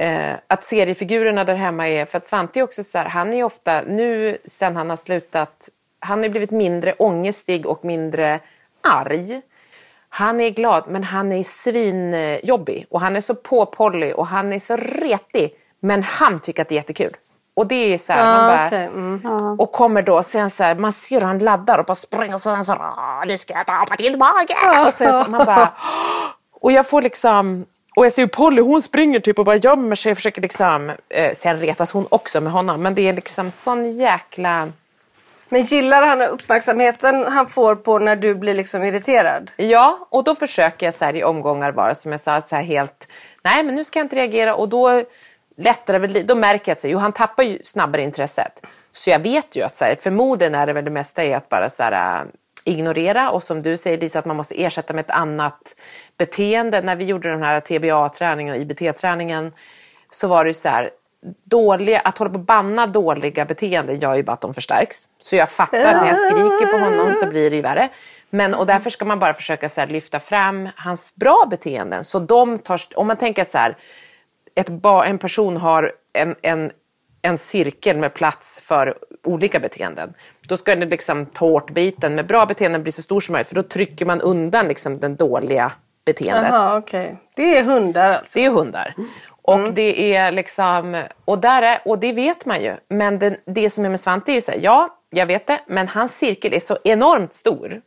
[0.00, 3.44] Eh, att seriefigurerna där hemma är, för att Svante är också så här, han är
[3.44, 5.68] ofta, nu sen han har slutat,
[6.00, 8.40] han har blivit mindre ångestig och mindre
[8.80, 9.42] arg.
[10.08, 14.58] Han är glad, men han är svinjobbig och han är så påpollig och han är
[14.58, 15.54] så retig.
[15.80, 17.16] Men han tycker att det är jättekul.
[17.54, 19.60] Och det är så här, man bara, okej, mm.
[19.60, 22.40] och kommer då sen så här, man ser hur han laddar och bara springer och
[22.40, 24.80] så, så här, "Åh, nu ska jag ta på din mage.
[24.86, 25.68] Och sen så man bara,
[26.60, 27.66] och jag får liksom,
[27.96, 30.92] och jag ser ju Polly, hon springer typ och bara gömmer sig och försöker liksom,
[31.08, 32.82] eh, sen retas hon också med honom.
[32.82, 34.68] Men det är liksom sån jäkla,
[35.48, 39.50] men gillar han uppmärksamheten han får på när du blir liksom irriterad?
[39.56, 42.56] ja, och då försöker jag så här i omgångar bara som jag sa, att så
[42.56, 43.08] här helt,
[43.42, 45.02] nej men nu ska jag inte reagera och då
[45.56, 48.62] lättar det väl då märker jag att jo, han tappar ju snabbare intresset.
[48.92, 51.48] Så jag vet ju att så här, förmodligen är det väl det mesta är att
[51.48, 52.26] bara så här, äh,
[52.64, 55.74] ignorera och som du säger Lisa att man måste ersätta med ett annat
[56.18, 56.82] beteende.
[56.82, 59.52] När vi gjorde den här TBA-träningen och IBT-träningen
[60.10, 60.90] så var det ju så här
[61.44, 65.08] dåliga, att hålla på och banna dåliga beteenden gör ju bara att de förstärks.
[65.18, 67.88] Så jag fattar när jag skriker på honom så blir det ju värre.
[68.30, 72.04] Men, och därför ska man bara försöka så här, lyfta fram hans bra beteenden.
[72.04, 73.76] Så de tar, om man tänker så här,
[74.54, 74.68] ett
[75.06, 76.70] en person har en, en,
[77.22, 80.14] en cirkel med plats för olika beteenden.
[80.48, 83.62] Då ska den liksom tårtbiten med bra beteenden bli så stor som möjligt för då
[83.62, 85.72] trycker man undan liksom den dåliga
[86.12, 86.50] beteendet.
[86.52, 87.16] Jaha, okej.
[87.34, 88.38] Det är hundar alltså.
[88.38, 88.94] Det är hundar.
[89.42, 92.76] Och det är liksom, och, där är, och det vet man ju.
[92.88, 95.60] Men den, det som är med Svante är ju så här, ja, jag vet det,
[95.66, 97.80] men hans cirkel är så enormt stor.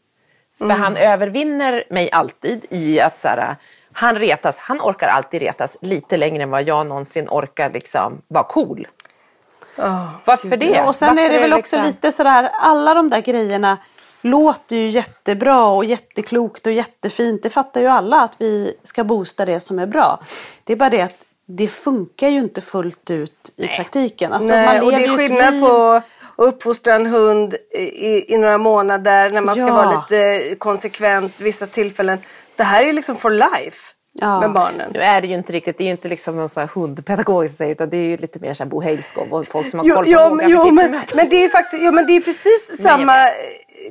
[0.57, 3.55] För han övervinner mig alltid i att så här,
[3.91, 8.43] han retas, han orkar alltid retas lite längre än vad jag någonsin orkar liksom vara
[8.43, 8.87] cool.
[10.25, 10.65] Varför det?
[10.65, 13.77] Ja, och sen Varför är det väl också liksom- lite sådär, alla de där grejerna
[14.21, 17.43] låter ju jättebra och jätteklokt och jättefint.
[17.43, 20.19] Det fattar ju alla att vi ska boosta det som är bra.
[20.63, 21.15] Det är bara det att
[21.47, 24.33] det funkar ju inte fullt ut i praktiken.
[24.33, 26.03] Alltså, Nej, man och det är ju skillnad liv- på att
[26.35, 29.73] uppfostra en hund i, i några månader när man ska Ja.
[29.73, 32.17] vara lite konsekvent vissa tillfällen.
[32.55, 33.77] Det här är liksom for life
[34.13, 34.39] Ja.
[34.39, 34.91] med barnen.
[34.93, 37.47] Nu är det ju inte riktigt, det är ju inte liksom någon sån här hundpedagog
[37.49, 39.79] som säger utan det är ju lite mer så här Bo Hejskov och folk som
[39.79, 42.81] har koll på jo, jo, men, men det är faktiskt, jo, men det är precis
[42.83, 43.33] samma vet.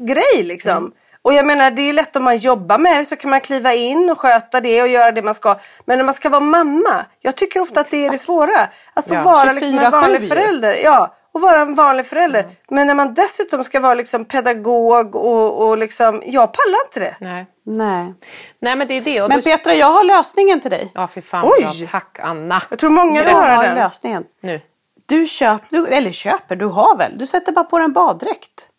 [0.00, 0.92] Grej liksom.
[1.22, 3.74] Och jag menar det är lätt om man jobbar med det så kan man kliva
[3.74, 5.57] in och sköta det och göra det man ska.
[5.85, 8.68] Men när man ska vara mamma, jag tycker ofta att det är det svåra.
[8.94, 9.22] Att få Ja.
[9.22, 10.74] vara liksom en 24/7 vanlig förälder.
[10.74, 12.40] Ja, och vara en vanlig förälder.
[12.40, 12.55] Mm.
[12.70, 17.16] Men när man dessutom ska vara liksom pedagog och, och liksom, jag pallar inte det.
[17.20, 17.46] Nej.
[17.66, 18.14] Nej.
[18.61, 19.22] Nej men det är det.
[19.22, 20.90] Och Men då, Petra, jag har lösningen till dig.
[20.94, 21.61] Ja fy fan Oj!
[21.62, 21.88] bra.
[21.90, 22.62] Tack Anna.
[22.70, 23.74] Jag tror många vill Jag höra har den.
[23.74, 24.24] lösningen.
[24.42, 24.61] Nu.
[25.07, 27.18] Du köper, du, eller köper, du har väl?
[27.18, 28.70] Du sätter bara på en baddräkt.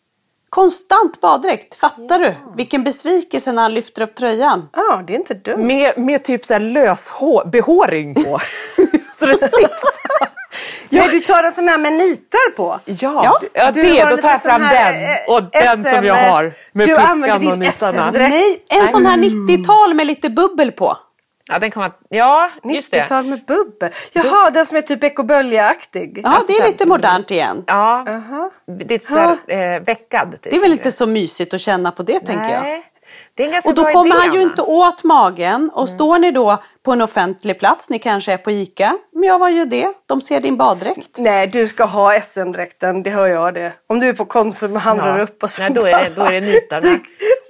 [0.54, 1.74] Konstant baddräkt.
[1.74, 2.34] Fattar du?
[2.56, 4.68] Vilken besvikelse när han lyfter upp tröjan.
[4.72, 5.66] Ja, det är inte dumt.
[5.66, 8.20] Med, med typ så här lös hår, behåring på.
[9.18, 10.28] så det sticksar.
[10.88, 12.80] Men du tar en sån här med nitar på.
[12.84, 14.94] Ja, ja du det, då tar jag fram den.
[15.04, 17.74] eh, Och den som jag har med du använder piskan din och.
[17.74, 18.30] SM-dräkt.
[18.32, 20.96] Nej, en sån här 90-tal med lite bubbel på.
[21.52, 21.90] Ja, den kan man...
[22.08, 23.02] Ja, just det.
[23.02, 23.90] 90-tal med bubbel.
[24.12, 26.20] Jaha, den som är typ ekobölja-aktig.
[26.24, 27.64] Ja, det är lite modernt igen.
[27.66, 28.04] Ja,
[28.66, 30.30] det är så här, eh, veckad.
[30.30, 30.42] Typ.
[30.42, 32.82] Det är väl inte så mysigt att känna på det, tänker jag.
[33.64, 34.50] Och då kommer idé, han ju Anna.
[34.50, 35.70] inte åt magen.
[35.74, 38.98] Och står ni då på en offentlig plats, ni kanske är på ICA.
[39.12, 39.88] Men jag var ju det.
[40.06, 41.18] De ser din baddräkt.
[41.18, 43.72] Nej, du ska ha SM-dräkten, det hör jag det.
[43.88, 45.24] Om du är på Konsum och handlar Ja.
[45.24, 46.80] upp och så Nej, då är det, då är det nitarna.
[46.80, 47.00] Du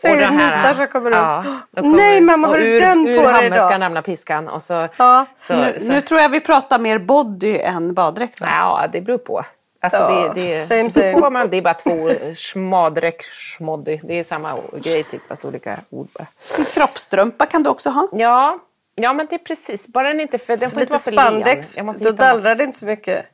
[0.03, 3.07] säger de här- nitar som kommer ja, då kommer- Nej mamma, har du ur, den
[3.07, 4.89] ur på dig hammen ska nämna piskan och så...
[4.97, 5.27] Ja.
[5.41, 8.41] så, Nu, så nu tror jag vi pratar mer body än baddräkt.
[8.41, 8.47] Va?
[8.51, 9.43] Ja, det beror på.
[9.85, 11.31] Alltså Ja, det, det, same, same.
[11.31, 14.01] man, det är bara två smadräck, schmoddy.
[14.03, 16.27] Det är samma grej typ, fast olika ord bara.
[16.59, 18.09] En kroppstrumpa kan du också ha.
[18.13, 18.59] Ja,
[18.95, 19.87] ja men det är precis.
[19.89, 21.27] Bara den inte för, den får inte vara för len.
[21.27, 23.27] spandex, Jag måste då dallrar det inte så mycket.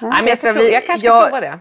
[0.00, 1.58] Nej, men jag, Petra, prova, jag kanske jag- ska prova det.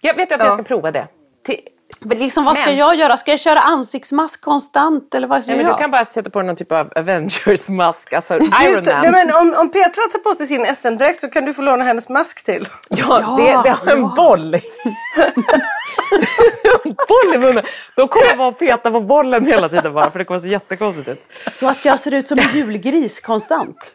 [0.00, 0.44] Jag vet att Ja.
[0.44, 1.06] jag ska prova det.
[1.44, 1.60] Till,
[2.00, 3.16] Liksom, vad ska Men- jag göra?
[3.16, 5.14] Ska jag köra ansiktsmask konstant?
[5.14, 5.76] Eller vad ska nej, men jag?
[5.76, 9.10] du kan bara sätta på någon typ av Avengers-mask, alltså Iron nej, Man.
[9.10, 12.08] men om, om Petra tar på sig sin SM-dräkt så kan du få låna hennes
[12.08, 12.68] mask till.
[12.88, 14.12] Ja, det, det har en ja.
[14.16, 14.54] boll.
[14.54, 14.60] en
[17.08, 17.64] boll i munnen.
[17.96, 20.48] Då kommer jag bara att peta på bollen hela tiden bara för det kommer se
[20.48, 21.26] jättekonstigt ut.
[21.52, 23.94] Så att jag ser ut som en julgris konstant.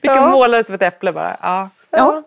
[0.00, 0.30] Vi kan Ja.
[0.30, 1.36] måla det som ett äpple bara.
[1.42, 1.68] Ja.
[1.90, 2.22] Ja.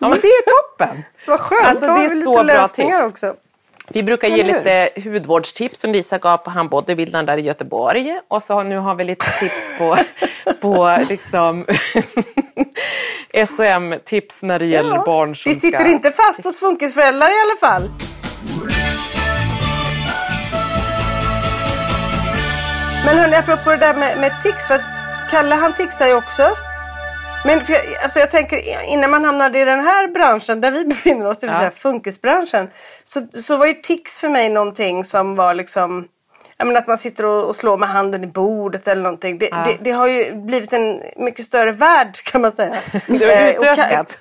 [0.00, 1.02] ja, men det är toppen.
[1.26, 3.02] Vad skönt, Alltså, det är så bra tips.
[3.04, 3.34] också.
[3.88, 6.68] Vi brukar ge lite hudvårdstips som Lisa gav på han
[7.26, 8.20] där i Göteborg.
[8.28, 9.96] Och så nu har vi lite tips på,
[10.60, 11.64] på liksom
[13.56, 15.88] SOM-tips när det gäller barn som Vi sitter ska...
[15.88, 17.90] inte fast hos funkisföräldrar i alla fall.
[23.04, 24.80] Men hörni, apropå det där med, med tics, för att
[25.30, 26.65] Kalle han tixar ju också.
[27.46, 30.84] Men för jag, alltså jag tänker innan man hamnade i den här branschen där vi
[30.94, 31.58] befinner oss, det vill Ja.
[31.58, 32.68] säga funkisbranschen,
[33.04, 36.08] så, så var ju tics för mig någonting som var liksom
[36.58, 39.38] jag menar, att man sitter och, och slår med handen i bordet eller någonting.
[39.38, 42.74] Det, det, det, har ju blivit en mycket större värld kan man säga.
[43.06, 44.16] Det har Eh, utökat.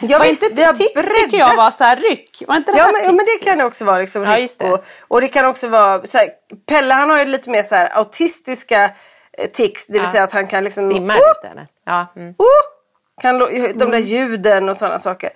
[0.00, 1.32] Ja, var visst, inte det tics tycker breddat.
[1.48, 2.42] jag var så här ryck?
[2.48, 3.98] Var inte det Ja här men, ja men det kan det också vara.
[3.98, 4.70] Liksom, Ja, just det.
[4.72, 6.28] Och, och det kan också vara, så här,
[6.68, 8.90] Pelle han har ju lite mer så här, autistiska eh,
[9.52, 9.86] tics.
[9.86, 10.90] Det vill säga att han kan liksom...
[10.90, 11.18] Stimmar Oh!
[11.18, 11.66] lite eller?
[11.84, 12.06] Ja.
[12.16, 12.34] Mm.
[12.38, 12.46] Oh!
[13.22, 13.38] Kan,
[13.78, 15.30] de där ljuden och sådana saker.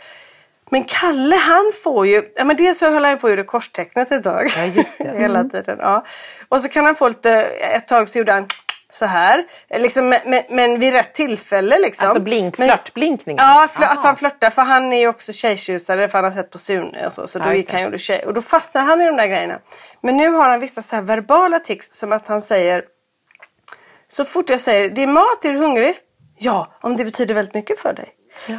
[0.70, 3.44] Men Kalle han får ju, ja men dels så höll han ju på att göra
[3.44, 4.52] korstecknet ett tag.
[4.56, 5.14] Ja, just det.
[5.18, 5.78] Hela tiden.
[5.80, 6.04] Ja.
[6.48, 7.30] Och så kan han få lite,
[7.74, 8.46] ett tag så gjorde han
[8.90, 9.44] så här.
[9.70, 12.06] Liksom, men, men, vid rätt tillfälle liksom.
[12.06, 13.44] Alltså blink, flörtblinkningen.
[13.44, 16.50] Ja, flö- att han flörtar för han är ju också tjejtjusare för han har sett
[16.50, 17.26] på Sune och så.
[17.26, 18.24] Så då gick han och gjorde tjej.
[18.26, 19.58] Och då fastnar han i de där grejerna.
[20.00, 22.84] Men nu har han vissa så här verbala tics som att han säger
[24.08, 25.94] så fort jag säger det är mat, är du hungrig?
[26.38, 28.08] Ja, om det betyder väldigt mycket för dig.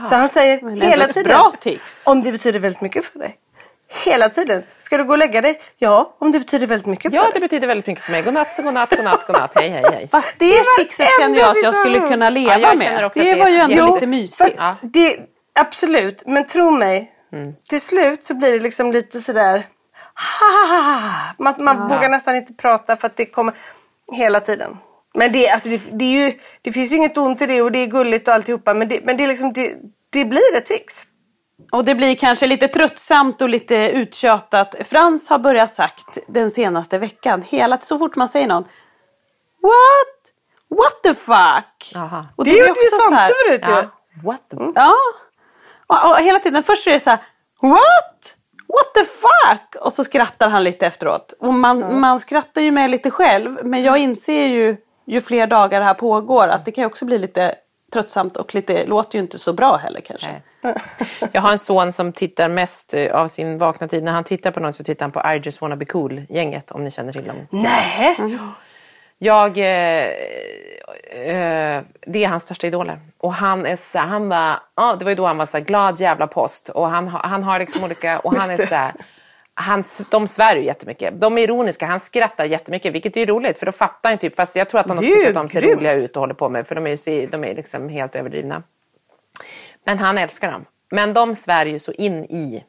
[0.10, 1.29] Så han säger hela ett tiden.
[1.29, 2.07] bra tics.
[2.07, 3.36] Om det betyder väldigt mycket för dig.
[4.05, 4.63] Hela tiden.
[4.77, 5.62] Ska du gå och lägga dig?
[5.77, 7.31] Ja, om det betyder väldigt mycket för Ja, dig.
[7.33, 8.21] det betyder väldigt mycket för mig.
[8.21, 9.51] Godnatt, så godnatt, godnatt, godnatt.
[9.55, 10.07] Hej, hej, hej.
[10.07, 13.05] Fast det ticset känner jag att jag skulle kunna leva Ja, jag känner med.
[13.05, 14.55] också Det det var ju är ändå lite mysigt.
[14.57, 14.73] Ja.
[14.83, 15.17] Det,
[15.60, 17.12] absolut, men tro mig.
[17.33, 17.53] Mm.
[17.69, 19.65] Till slut så blir det liksom lite sådär...
[20.39, 20.99] Ha,
[21.38, 23.53] man man vågar nästan inte prata för att det kommer
[24.12, 24.77] hela tiden.
[25.17, 27.71] Men det, alltså det, det, är ju, det finns ju inget ont i det och
[27.71, 28.73] det är gulligt och alltihopa.
[28.73, 29.75] Men det, men det, är liksom, det,
[30.10, 31.08] det blir ett tics.
[31.71, 34.75] Och det blir kanske lite tröttsamt och lite uttjatat.
[34.84, 38.63] Frans har börjat sagt den senaste veckan, hela så fort man säger någon
[39.62, 40.34] What?
[40.80, 41.91] What the fuck?
[41.93, 42.25] Jaha.
[42.36, 43.71] Och Det, blir gjorde ju så här- förut ju.
[43.71, 43.84] Ja.
[44.23, 44.58] What the...
[44.75, 44.93] Ja.
[45.88, 47.19] Och, och hela tiden, först är det så här
[47.62, 48.36] What?
[48.67, 49.82] What the fuck?
[49.82, 51.34] Och så skrattar han lite efteråt.
[51.39, 53.65] Och man, man skrattar ju med lite själv.
[53.65, 57.19] Men jag inser ju, ju fler dagar det här pågår, att det kan också bli
[57.19, 57.55] lite
[57.93, 60.41] tröttsamt och lite, låter ju inte så bra heller kanske.
[60.61, 60.75] Nej.
[61.31, 64.03] Jag har en son som tittar mest eh, av sin vakna tid.
[64.03, 66.83] När han tittar på något så tittar han på I just wanna be cool-gänget, om
[66.83, 67.47] ni känner till dem.
[67.49, 68.15] Nej.
[68.19, 68.39] Mm.
[69.17, 69.57] Jag...
[69.57, 70.05] Eh,
[71.11, 72.99] eh, det är hans största idoler.
[73.17, 75.99] Och han är så han bara, ja, det var ju då han var så glad
[75.99, 76.69] jävla post.
[76.69, 78.91] Och han, han har liksom olika, och han är så
[79.59, 81.21] han, de svär ju jättemycket.
[81.21, 84.55] De är ironiska, han skrattar jättemycket, vilket är roligt för då fattar han typ, fast
[84.55, 85.77] jag tror att han också tycker att de ser grymt.
[85.77, 88.63] roliga ut och håller på med, för de är ju de är liksom helt överdrivna.
[89.83, 90.65] Men han älskar dem.
[90.91, 92.63] Men de svär ju så in i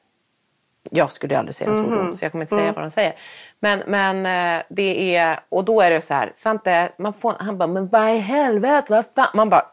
[0.91, 3.13] jag skulle aldrig säga en svordom, så jag kommer inte säga vad de säger.
[3.61, 7.59] Men, men eh, det är, och då är det så här, Svante, man får, han
[7.59, 9.29] bara, men vad i helvete, vad fan?
[9.35, 9.67] Man bara,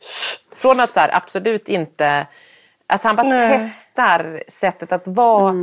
[0.56, 2.26] från att så här, absolut inte,
[2.86, 3.58] alltså han bara Nej.
[3.58, 5.54] testar sättet att vara.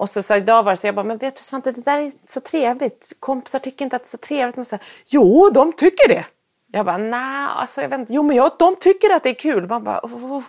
[0.00, 1.98] Och så, så idag var det så, jag bara, men vet du Svante, det där
[1.98, 3.12] är så trevligt.
[3.20, 4.56] Kompisar tycker inte att det är så trevligt.
[4.56, 6.24] Men så här, jo, de tycker det.
[6.72, 8.12] Jag bara, nej, alltså jag vet inte.
[8.12, 9.68] Jo, men jag, de tycker att det är kul.
[9.68, 10.42] Man bara, oh,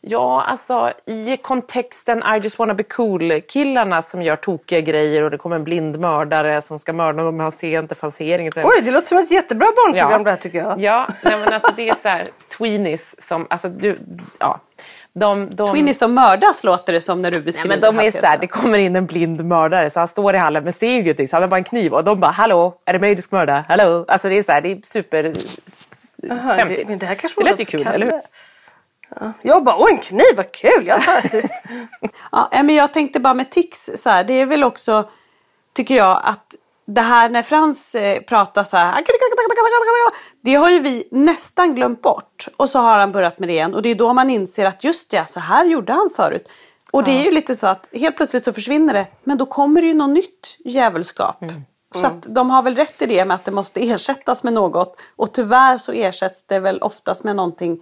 [0.00, 5.38] ja, alltså i kontexten I just wanna be cool-killarna som gör tokiga grejer och det
[5.38, 8.52] kommer en blind mördare som ska mörda dem och se inte falseringen.
[8.56, 10.80] Oj, det låter som ett jättebra barnprogram det här tycker jag.
[10.80, 12.26] Ja, nej, men alltså det är så här,
[12.58, 13.98] tweenies som, alltså du,
[14.38, 14.60] ja.
[15.20, 18.10] De, de, Twinnies som mördas låter det som när du Nej, beskriver men de är
[18.10, 20.86] så här, det kommer in en blind mördare så han står i hallen men ser
[20.86, 23.14] ju ingenting så han har bara en kniv och de bara hallå, är det mig
[23.14, 23.64] du ska mörda?
[23.68, 24.04] Hallå?
[24.08, 25.24] Alltså det är så här, det är super
[25.66, 25.92] s-
[26.30, 28.20] Aha, det, men det här kanske det lät ju kul, eller hur?
[29.20, 29.32] Ja.
[29.42, 30.86] Jag bara, åh en kniv, vad kul!
[30.86, 31.02] Jag.
[32.32, 35.08] Ja, nej, men jag tänkte bara med tics, så här, det är väl också,
[35.74, 36.54] tycker jag, att
[36.86, 39.02] det här när Frans eh, pratar så här,
[40.42, 42.48] det har ju vi nästan glömt bort.
[42.56, 44.84] Och så har han börjat med det igen och det är då man inser att
[44.84, 46.48] just ja, så här gjorde han förut.
[46.90, 49.80] Och det är ju lite så att helt plötsligt så försvinner det, men då kommer
[49.80, 51.44] det ju något nytt djävulskap.
[51.94, 55.00] Så att de har väl rätt i det med att det måste ersättas med något.
[55.16, 57.80] Och tyvärr så ersätts det väl oftast med någonting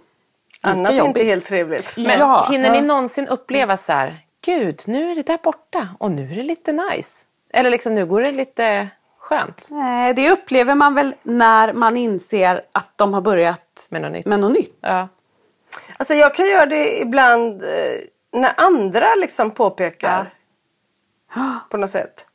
[0.61, 1.23] Annat är inte jobbigt.
[1.25, 1.93] helt trevligt.
[1.97, 2.47] Men Ja.
[2.51, 4.15] hinner ni någonsin uppleva så här,
[4.45, 7.25] gud nu är det där borta och nu är det lite nice?
[7.55, 8.87] Eller liksom nu går det lite
[9.19, 14.11] skönt Nej, det upplever man väl när man inser att de har börjat med något
[14.11, 14.25] nytt?
[14.25, 14.77] med något nytt.
[14.81, 15.07] Ja.
[15.97, 20.33] Alltså jag kan göra det ibland eh, när andra liksom påpekar.
[21.69, 22.25] På något sätt.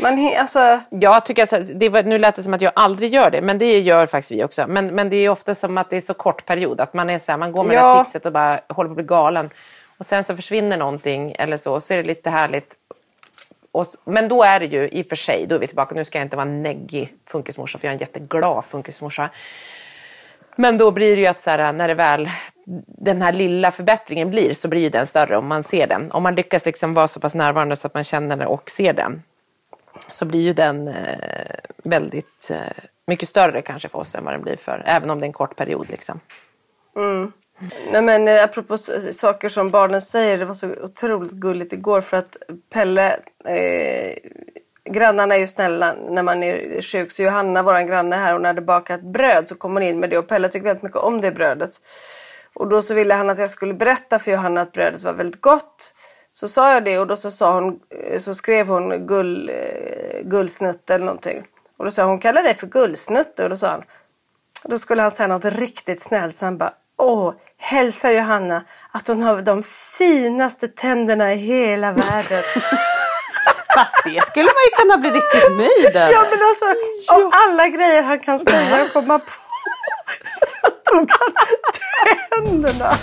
[0.00, 3.30] Man, alltså, Jag tycker alltså, det var, nu lät det som att jag aldrig gör
[3.30, 4.66] det, men det gör faktiskt vi också.
[4.68, 7.18] Men, men det är ofta som att det är så kort period, att man är
[7.18, 7.94] så här, man går med det Ja.
[7.96, 9.50] här tipset och bara håller på att bli galen.
[9.98, 12.74] Och sen så försvinner någonting eller så, så är det lite härligt.
[13.72, 16.04] Och, men då är det ju i och för sig, då är vi tillbaka, nu
[16.04, 19.30] ska jag inte vara en neggig funkismorsa, för jag är en jätteglad funkismorsa.
[20.56, 22.28] Men då blir det ju att så här, när det väl
[22.86, 26.12] den här lilla förbättringen blir så blir den större om man ser den.
[26.12, 28.92] Om man lyckas liksom vara så pass närvarande så att man känner den och ser
[28.92, 29.22] den
[30.08, 30.94] så blir ju den eh,
[31.84, 35.24] väldigt eh, mycket större kanske för oss än vad den blir för, även om det
[35.24, 35.90] är en kort period.
[35.90, 36.20] Liksom.
[36.96, 37.32] Mm
[37.92, 38.78] nej men eh, apropå
[39.12, 42.36] saker som barnen säger, det var så otroligt gulligt igår för att
[42.72, 44.14] Pelle, eh,
[44.84, 47.12] grannarna är ju snälla när man är sjuk.
[47.12, 50.18] Så Johanna, vår granne här, hon hade bakat bröd så kom hon in med det
[50.18, 51.70] och Pelle tycker väldigt mycket om det brödet.
[52.54, 55.40] Och då så ville han att jag skulle berätta för Johanna att brödet var väldigt
[55.40, 55.94] gott.
[56.32, 60.22] Så sa jag det och då så, sa hon, eh, så skrev hon gull, eh,
[60.22, 61.42] gullsnutt eller någonting.
[61.76, 63.38] Och då sa hon, hon kallar dig för gullsnutt.
[63.38, 63.82] Och då sa han,
[64.64, 66.34] då skulle han säga något riktigt snällt.
[66.34, 69.62] Så han bara, åh, hälsa Johanna att hon har de
[69.98, 72.42] finaste tänderna i hela världen.
[73.74, 76.12] Fast det skulle man ju kunna bli riktigt nöjd över.
[76.12, 76.64] ja men alltså,
[77.14, 79.30] av alla grejer han kan säga och komma på
[80.46, 81.32] så tog han
[82.32, 82.94] tänderna.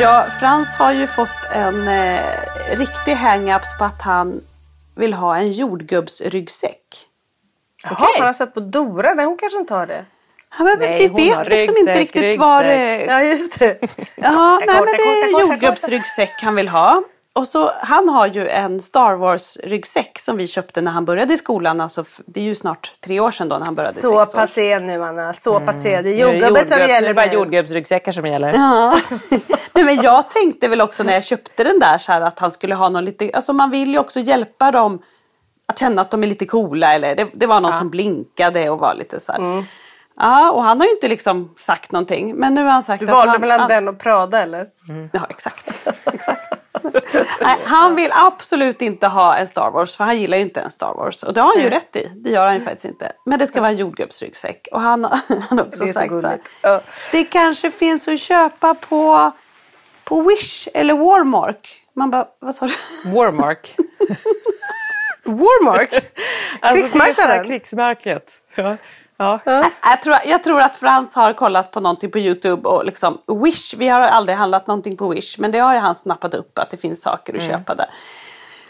[0.00, 2.20] Ja, Frans har ju fått en eh,
[2.70, 4.40] riktig hang-ups på att han
[4.94, 6.85] vill ha en jordgubbsryggsäck.
[7.90, 8.18] Jaha, okay.
[8.18, 9.14] har han sett på Dora?
[9.14, 10.04] Nej, hon kanske inte har det.
[10.58, 12.40] Ja, men Nej, vi vet liksom ryggsäck, inte riktigt ryggsäck.
[12.40, 13.04] vad det...
[13.04, 13.78] Ja, just det.
[14.14, 17.02] Ja, nej, men det är jordgubbsryggsäck han vill ha.
[17.36, 21.36] Och så, han har ju en Star Wars-ryggsäck som vi köpte när han började i
[21.36, 21.80] skolan.
[21.80, 24.00] Alltså, det är ju snart tre år sedan då när han började.
[24.00, 25.66] Så passé nu Anna, så mm.
[25.66, 26.02] passé.
[26.02, 28.52] Det är jordgubbe som gäller Det är bara jordgubbsryggsäckar som gäller.
[28.52, 28.98] Ja.
[29.72, 32.52] Nej, men jag tänkte väl också när jag köpte den där så här, att han
[32.52, 35.02] skulle ha någon lite, alltså man vill ju också hjälpa dem
[35.66, 36.94] att känna att de är lite coola.
[36.94, 37.78] Eller det, det var någon ja.
[37.78, 39.38] som blinkade och var lite så här.
[39.38, 39.64] Mm.
[40.16, 42.36] Ja, och han har ju inte liksom sagt någonting.
[42.36, 43.40] Men nu har han sagt du att valde han...
[43.40, 44.66] mellan den och Prada eller?
[44.88, 45.10] Mm.
[45.12, 45.66] Ja, exakt.
[46.12, 46.52] exakt.
[47.40, 50.70] Nej, han vill absolut inte ha en Star Wars, för han gillar ju inte en
[50.70, 51.22] Star Wars.
[51.22, 53.12] Och det har han ju rätt i, det gör han ju faktiskt inte.
[53.24, 54.68] Men det ska vara en jordgubbsryggsäck.
[54.72, 55.04] Och han,
[55.48, 56.80] han har också det sagt så, så här,
[57.12, 59.32] Det kanske finns att köpa på,
[60.04, 61.68] på Wish eller Walmart.
[61.94, 62.72] Man bara, vad sa du?
[63.14, 63.76] Warmark.
[65.26, 65.90] Warmark?
[66.60, 67.44] alltså, Krigsmarknaden?
[67.44, 68.42] Krigsmärket.
[68.54, 68.76] Ja.
[69.18, 69.40] Ja.
[69.44, 69.70] ja.
[69.82, 73.74] Jag, tror, jag tror att Frans har kollat på någonting på Youtube och liksom Wish,
[73.74, 76.70] vi har aldrig handlat någonting på Wish men det har ju han snappat upp att
[76.70, 77.58] det finns saker att mm.
[77.58, 77.86] köpa där.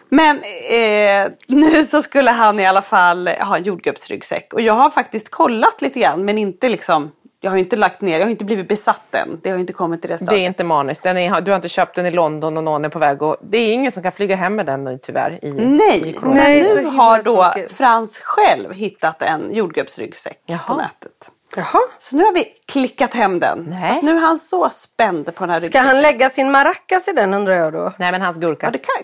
[0.09, 0.37] Men
[0.71, 5.31] eh, nu så skulle han i alla fall ha en jordgubbsryggsäck och jag har faktiskt
[5.31, 8.69] kollat lite grann men inte liksom jag har inte lagt ner, jag har inte blivit
[8.69, 9.41] besatt än.
[9.43, 10.39] Det har inte kommit till det stadiet.
[10.39, 11.03] Det är inte maniskt.
[11.03, 13.37] Den är, du har inte köpt den i London och någon är på väg och
[13.43, 15.39] Det är ingen som kan flyga hem med den nu tyvärr.
[15.45, 17.73] I, Nej, i Nej nu har då tråkigt.
[17.73, 20.59] Frans själv hittat en jordgubbsryggsäck Jaha.
[20.67, 21.33] på nätet.
[21.57, 21.81] Jaha.
[21.99, 23.81] Så nu har vi klickat hem den.
[23.81, 25.83] Så nu är han så spänd på den här ryggsäcken.
[25.83, 27.93] Ska han lägga sin maracas i den undrar jag då?
[27.99, 28.67] Nej men hans gurka.
[28.67, 28.95] Ja, det kan,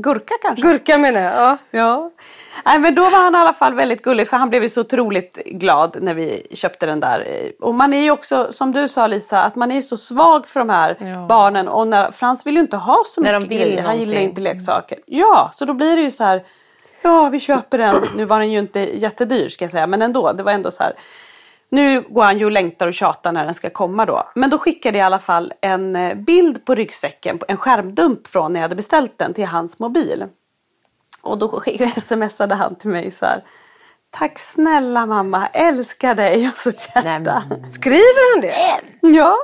[0.00, 0.68] Gurka kanske?
[0.68, 1.58] Gurka menar jag, ja.
[1.70, 2.10] ja.
[2.64, 4.80] Nej, men då var han i alla fall väldigt gullig för han blev ju så
[4.80, 7.52] otroligt glad när vi köpte den där.
[7.60, 10.60] Och man är ju också, som du sa Lisa, att man är så svag för
[10.60, 11.26] de här ja.
[11.28, 11.68] barnen.
[11.68, 14.98] Och när, Frans vill ju inte ha så när mycket grejer, han gillar inte leksaker.
[15.06, 16.42] Ja, så då blir det ju så här,
[17.02, 17.94] ja vi köper den.
[18.16, 20.82] Nu var den ju inte jättedyr ska jag säga, men ändå, det var ändå så
[20.82, 20.92] här.
[21.70, 24.30] Nu går han ju och längtar och tjatar när den ska komma då.
[24.34, 28.52] Men då skickade jag i alla fall en eh, bild på ryggsäcken, en skärmdump från
[28.52, 30.24] när jag hade beställt den till hans mobil.
[31.22, 31.62] Och då
[31.96, 33.44] smsade han till mig så här.
[34.10, 36.48] Tack snälla mamma, älskar dig.
[36.52, 37.42] Och så ett hjärta.
[37.70, 38.54] Skriver han det?
[39.18, 39.36] Ja.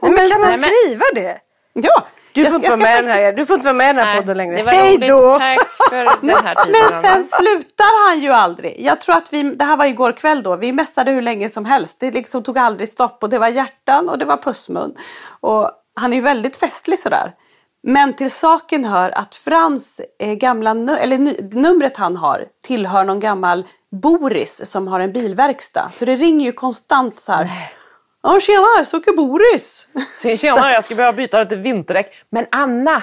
[0.00, 1.38] Och men kan man skriva det?
[1.72, 2.06] Ja,
[2.44, 3.14] du får, inte vara med faktiskt...
[3.14, 4.56] här, du får inte vara med i den här podden längre.
[4.66, 5.38] Hej då!
[5.38, 6.80] Tack för den här tiden.
[6.90, 8.76] Men sen slutar han ju aldrig.
[8.80, 11.64] Jag tror att vi, det här var igår kväll då, vi mässade hur länge som
[11.64, 12.00] helst.
[12.00, 14.94] Det liksom tog aldrig stopp och det var hjärtan och det var pussmun.
[15.40, 17.32] Och han är ju väldigt festlig sådär.
[17.82, 23.64] Men till saken hör att Frans eh, gamla, eller numret han har tillhör någon gammal
[24.02, 25.88] Boris som har en bilverkstad.
[25.90, 27.44] Så det ringer ju konstant så här.
[27.44, 27.75] Nej.
[28.26, 29.88] Ja, tjena, jag söker Boris.
[30.40, 32.14] Tjena, jag ska behöva byta lite vinterdäck.
[32.30, 33.02] Men Anna,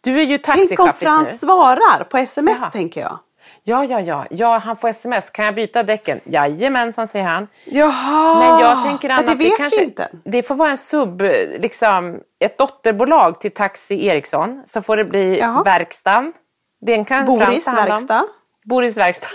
[0.00, 1.38] du är ju taxichaffis Tänk om Frans nu.
[1.38, 2.70] svarar på sms, Jaha.
[2.70, 3.18] tänker jag.
[3.64, 4.26] Ja, ja, ja.
[4.30, 5.30] Ja, han får sms.
[5.30, 6.20] Kan jag byta däcken?
[6.24, 7.48] Jajamensan, säger han.
[7.64, 8.38] Jaha!
[8.38, 10.08] Men jag tänker Anna, det vet det kanske, vi inte.
[10.24, 11.22] Det får vara en sub,
[11.58, 14.62] liksom ett dotterbolag till Taxi Ericsson.
[14.66, 15.62] Så får det bli Jaha.
[15.62, 16.32] verkstaden.
[16.80, 18.24] Den kan Boris verkstad.
[18.64, 19.28] Boris verkstad.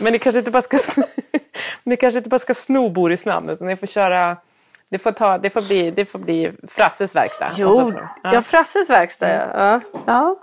[0.00, 0.78] Men ni kanske inte bara ska,
[1.84, 4.36] ni kanske inte bara ska sno Boris namn utan ni får köra
[4.90, 7.48] det får, ta, det, får bli, det får bli Frasses verkstad.
[7.56, 8.30] Jo, får, ja.
[8.32, 8.42] ja.
[8.42, 9.80] Frasses verkstad ja.
[10.06, 10.36] ja.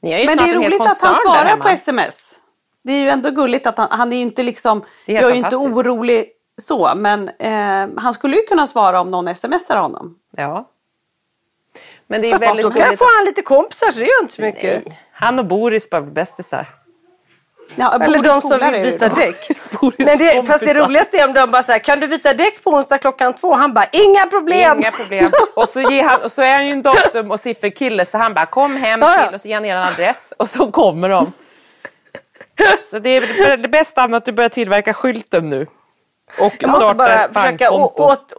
[0.00, 2.42] Ni har ju Men det är roligt att han svarar på sms.
[2.84, 5.56] Det är ju ändå gulligt att han, han är inte liksom, jag är ju inte
[5.56, 10.18] orolig så, men eh, han skulle ju kunna svara om någon smsar honom.
[10.36, 10.68] Ja.
[12.06, 14.34] Men det är Fast väldigt så kan få han lite kompisar så det gör inte
[14.34, 14.86] så mycket.
[14.86, 15.00] Nej.
[15.12, 16.74] Han och Boris bara bästisar.
[17.76, 19.48] Ja, Eller de som vill byta däck.
[19.98, 22.70] Men det, fast det roligaste är om de bara säger kan du byta däck på
[22.70, 23.54] onsdag klockan två?
[23.54, 24.78] Han bara, inga problem!
[24.78, 25.30] Inga problem.
[25.56, 28.46] och, så han, och så är han ju en datum och sifferkille så han bara,
[28.46, 31.32] kom hem till och så ger han ner en adress och så kommer de.
[32.90, 35.66] Så det är det bästa att du börjar tillverka skylten nu.
[36.38, 36.52] Och
[36.96, 38.32] bara försöka åt,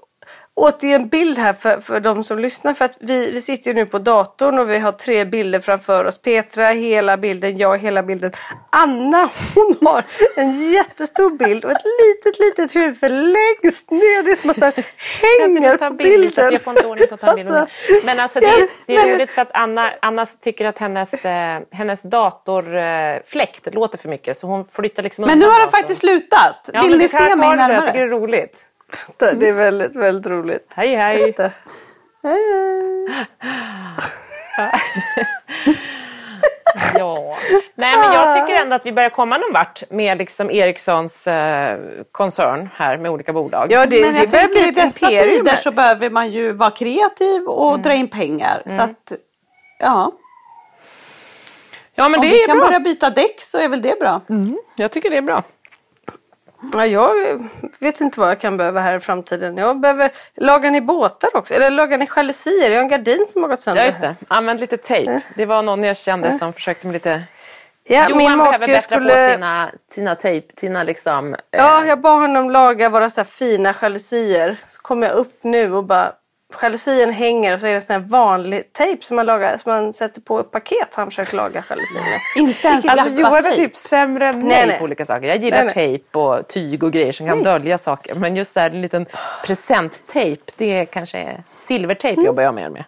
[0.60, 2.74] återge en bild här för, för de som lyssnar.
[2.74, 6.06] För att vi, vi sitter ju nu på datorn och vi har tre bilder framför
[6.06, 6.22] oss.
[6.22, 8.32] Petra hela bilden, jag hela bilden.
[8.72, 10.06] Anna hon har
[10.38, 14.24] en jättestor bild och ett litet litet huvud längst ner.
[14.24, 14.84] Det är som att den
[15.22, 16.32] hänger på bilden.
[16.32, 17.56] Så jag får inte ordning på att ta bilden.
[17.56, 21.60] Alltså, men alltså det, det är roligt för att Anna, Anna tycker att hennes, eh,
[21.72, 26.00] hennes datorfläkt eh, låter för mycket så hon flyttar liksom Men nu har den faktiskt
[26.00, 26.70] slutat.
[26.74, 27.74] Ja, Vill ni se mig närmare?
[27.74, 28.66] Jag tycker det är roligt.
[29.18, 30.72] Det är väldigt, väldigt roligt.
[30.76, 31.36] Hej hej!
[31.38, 31.52] Hej
[32.24, 33.06] hej!
[36.98, 37.36] ja.
[37.76, 41.80] Nej men jag tycker ändå att vi börjar komma någon vart med liksom Ericssons eh,
[42.12, 43.72] koncern här med olika bolag.
[43.72, 47.70] Ja, det, men det tänker i dessa tider så behöver man ju vara kreativ och
[47.70, 47.82] mm.
[47.82, 48.64] dra in pengar.
[48.66, 48.78] Mm.
[48.78, 49.14] Så att,
[49.80, 50.12] ja.
[51.96, 52.68] Ja, men Om det vi är kan bra.
[52.68, 54.22] börja byta däck så är väl det bra.
[54.30, 54.58] Mm.
[54.76, 55.44] Jag tycker det är bra.
[56.74, 57.50] Ja, jag
[57.80, 59.58] vet inte vad jag kan behöva här i framtiden.
[59.58, 62.72] Jag behöver laga ni båtar också, eller laga ni jalusier.
[62.72, 63.82] Jag har en gardin som har gått sönder.
[63.82, 64.16] Ja, just det.
[64.28, 65.22] Använd lite tejp.
[65.36, 67.22] Det var någon jag kände som försökte med lite...
[67.84, 69.28] Ja, Johan min behöver bättra skulle...
[69.28, 71.36] på sina, sina tejp, sina liksom...
[71.52, 74.58] Ja, jag bad honom laga våra så fina jalusier.
[74.68, 76.14] Så kom jag upp nu och bara
[76.62, 79.94] jalusien hänger och så är det sån här vanlig tejp som man, lagar, som man
[79.94, 80.96] sätter på ett paket.
[80.96, 82.02] Han försöker laga jalusin
[82.36, 85.28] Inte ens Alltså Johan är typ sämre än mig nej, på olika saker.
[85.28, 85.74] Jag gillar nej, nej.
[85.74, 88.16] tejp och tyg och grejer som kan dölja saker.
[88.16, 89.06] Men just så här, en liten
[89.46, 92.26] presenttejp, det är kanske silvertejp mm.
[92.26, 92.84] jobbar jag mer med.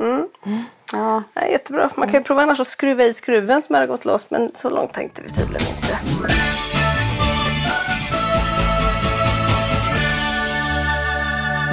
[0.00, 0.28] Mm.
[0.46, 0.64] Mm.
[0.92, 1.90] Ja, jättebra.
[1.96, 4.70] Man kan ju prova annars att skruva i skruven som hade gått loss men så
[4.70, 6.73] långt tänkte vi tydligen inte.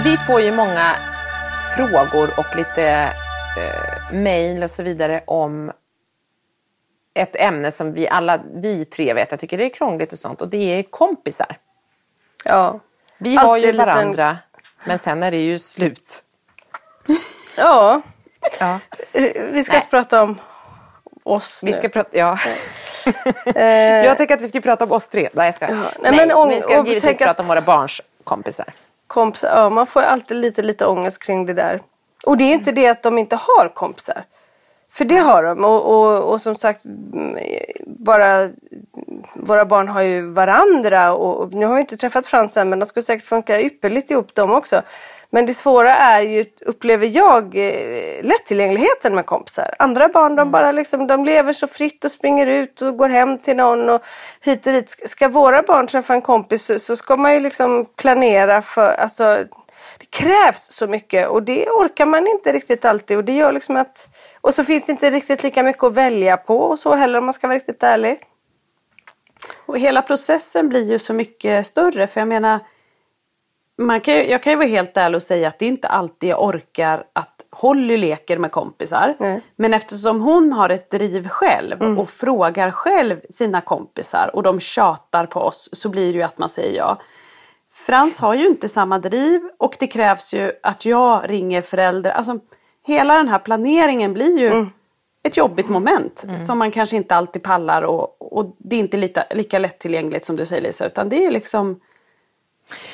[0.03, 0.95] Vi får ju många
[1.75, 3.13] frågor och lite
[3.57, 5.71] eh, mejl och så vidare om
[7.13, 10.41] ett ämne som vi alla, vi tre vet, jag tycker det är krångligt och sånt
[10.41, 11.57] och det är kompisar.
[12.45, 12.79] Ja.
[13.17, 14.37] Vi har ju varandra liten...
[14.85, 16.23] men sen är det ju slut.
[17.57, 18.01] ja.
[18.59, 18.79] ja.
[19.51, 20.39] Vi ska prata om
[21.23, 21.77] oss Vi nu.
[21.77, 22.37] ska prata, ja.
[23.55, 23.65] Eh.
[24.05, 25.29] jag tänker att vi ska prata om oss tre.
[25.33, 25.67] Nej jag ska.
[25.67, 28.73] Nej, Nej, men om, vi ska givetvis prata om våra barns kompisar
[29.11, 31.81] kompisar, ja, man får alltid lite, lite ångest kring det där.
[32.25, 34.23] Och det är inte det att de inte har kompisar.
[34.91, 35.65] För det har de.
[35.65, 37.37] Och, och, och som sagt, mm,
[37.85, 38.49] bara
[39.35, 41.13] våra barn har ju varandra.
[41.13, 44.35] Och, nu har vi inte träffat Frans än, men de skulle säkert funka ypperligt ihop
[44.35, 44.81] de också.
[45.33, 49.75] Men det svåra är ju, upplever jag, eh, lättillgängligheten med kompisar.
[49.79, 50.51] Andra barn de mm.
[50.51, 54.01] bara liksom, de lever så fritt och springer ut och går hem till någon och
[54.45, 55.01] hit och dit.
[55.05, 59.45] Ska våra barn träffa en kompis så, så ska man ju liksom planera för, alltså
[59.99, 63.77] det krävs så mycket och det orkar man inte riktigt alltid och det gör liksom
[63.77, 64.07] att,
[64.41, 67.25] och så finns det inte riktigt lika mycket att välja på och så heller om
[67.25, 68.19] man ska vara riktigt ärlig.
[69.65, 72.59] Och hela processen blir ju så mycket större för jag menar
[73.85, 76.29] man kan, jag kan ju vara helt ärlig och säga att det är inte alltid
[76.29, 79.15] jag orkar att Holly leker med kompisar.
[79.19, 79.41] Mm.
[79.55, 81.99] Men eftersom hon har ett driv själv mm.
[81.99, 86.37] och frågar själv sina kompisar och de tjatar på oss så blir det ju att
[86.37, 87.01] man säger ja.
[87.71, 92.11] Frans har ju inte samma driv och det krävs ju att jag ringer föräldrar.
[92.11, 92.39] Alltså,
[92.85, 94.69] hela den här planeringen blir ju mm.
[95.23, 96.45] ett jobbigt moment mm.
[96.45, 100.35] som man kanske inte alltid pallar och, och det är inte lika, lika lättillgängligt som
[100.35, 101.79] du säger Lisa utan det är liksom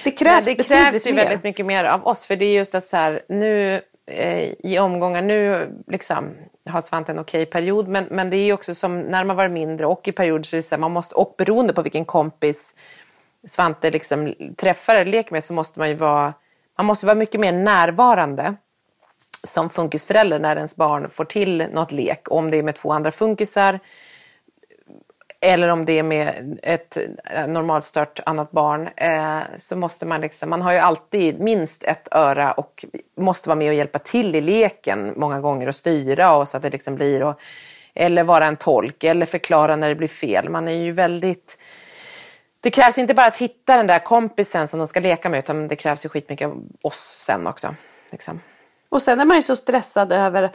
[0.03, 1.23] det krävs, det krävs ju mer.
[1.23, 4.79] väldigt mycket mer av oss för det är just att så här, nu eh, i
[4.79, 6.29] omgångar, nu liksom
[6.69, 9.47] har Svante en okej period men, men det är ju också som när man var
[9.47, 12.05] mindre och i perioder så är det så här, man måste, och beroende på vilken
[12.05, 12.75] kompis
[13.47, 16.33] Svante liksom träffar eller leker med så måste man ju vara,
[16.77, 18.55] man måste vara mycket mer närvarande
[19.43, 22.31] som funkisförälder när ens barn får till något lek.
[22.31, 23.79] Om det är med två andra funkisar
[25.41, 26.97] eller om det är med ett
[27.31, 32.07] eh, normalstört annat barn, eh, så måste man liksom, man har ju alltid minst ett
[32.11, 32.85] öra och
[33.17, 36.63] måste vara med och hjälpa till i leken många gånger och styra och så att
[36.63, 37.41] det liksom blir, och,
[37.93, 40.49] eller vara en tolk eller förklara när det blir fel.
[40.49, 41.57] Man är ju väldigt
[42.59, 45.67] det krävs inte bara att hitta den där kompisen som de ska leka med utan
[45.67, 47.75] det krävs ju skitmycket av oss sen också.
[48.11, 48.41] Liksom.
[48.89, 50.51] Och sen är man ju så stressad över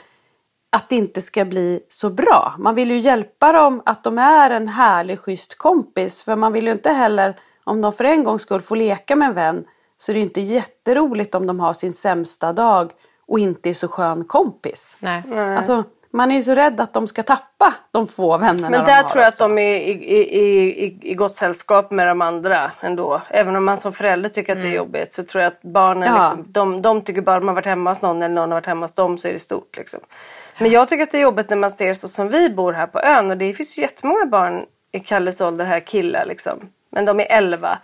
[0.77, 2.55] att det inte ska bli så bra.
[2.59, 6.23] Man vill ju hjälpa dem att de är en härlig, schysst kompis.
[6.23, 9.29] För man vill ju inte heller, om de för en gångs skull får leka med
[9.29, 9.65] en vän,
[9.97, 12.93] så är det inte jätteroligt om de har sin sämsta dag
[13.27, 14.97] och inte är så skön kompis.
[15.01, 15.23] Nej.
[15.57, 19.03] Alltså, man är ju så rädd att de ska tappa de få vännerna Men där
[19.03, 19.45] de tror jag också.
[19.45, 23.21] att de är i, i, i, i gott sällskap med de andra ändå.
[23.29, 24.77] Även om man som förälder tycker att det är mm.
[24.77, 26.19] jobbigt så tror jag att barnen, ja.
[26.19, 28.57] liksom, de, de tycker bara att de har varit hemma hos någon eller någon har
[28.57, 29.77] varit hemma hos dem så är det stort.
[29.77, 30.01] Liksom.
[30.59, 32.87] Men jag tycker att det är jobbigt när man ser så som vi bor här
[32.87, 36.59] på ön och det finns ju jättemånga barn i Kalles ålder här, killar liksom.
[36.91, 37.79] Men de är 11.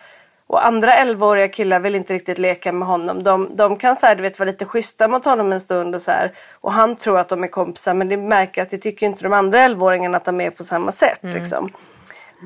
[0.49, 3.23] Och andra 11-åriga killar vill inte riktigt leka med honom.
[3.23, 6.03] De, de kan så här, du vet, vara lite schyssta mot honom en stund och
[6.03, 6.33] så här.
[6.61, 9.33] Och han tror att de är kompisar men det märker att det tycker inte de
[9.33, 11.23] andra 11-åringarna att de är på samma sätt.
[11.23, 11.35] Mm.
[11.35, 11.71] Liksom.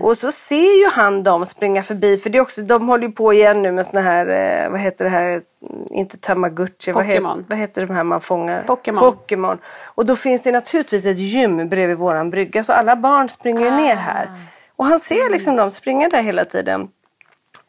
[0.00, 3.12] Och så ser ju han dem springa förbi för det är också, de håller ju
[3.12, 5.42] på igen nu med såna här, eh, vad heter det här,
[5.90, 8.62] inte tamagotchi, vad heter, vad heter de här man fångar?
[8.62, 9.00] Pokémon.
[9.00, 9.58] Pokémon.
[9.84, 13.70] Och då finns det naturligtvis ett gym bredvid våran brygga så alla barn springer ju
[13.70, 14.30] ner här.
[14.76, 16.88] Och han ser liksom dem springa där hela tiden.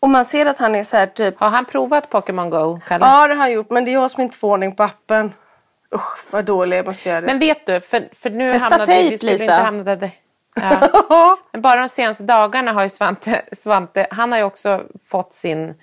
[0.04, 3.06] Och man ser att han är så här typ, Har han provat Pokémon Go, Kalle?
[3.06, 5.34] ja det har han gjort men det är jag som inte får ordning på appen.
[5.96, 7.28] Usch vad dålig jag måste göra det.
[7.28, 9.44] Men vet du, för, för nu Testa hamnade tejp, vi Lisa.
[9.44, 10.12] inte hamna där.
[11.10, 11.38] Ja.
[11.52, 15.74] Men bara de senaste dagarna har ju Svante, Svante, han har ju också fått sin,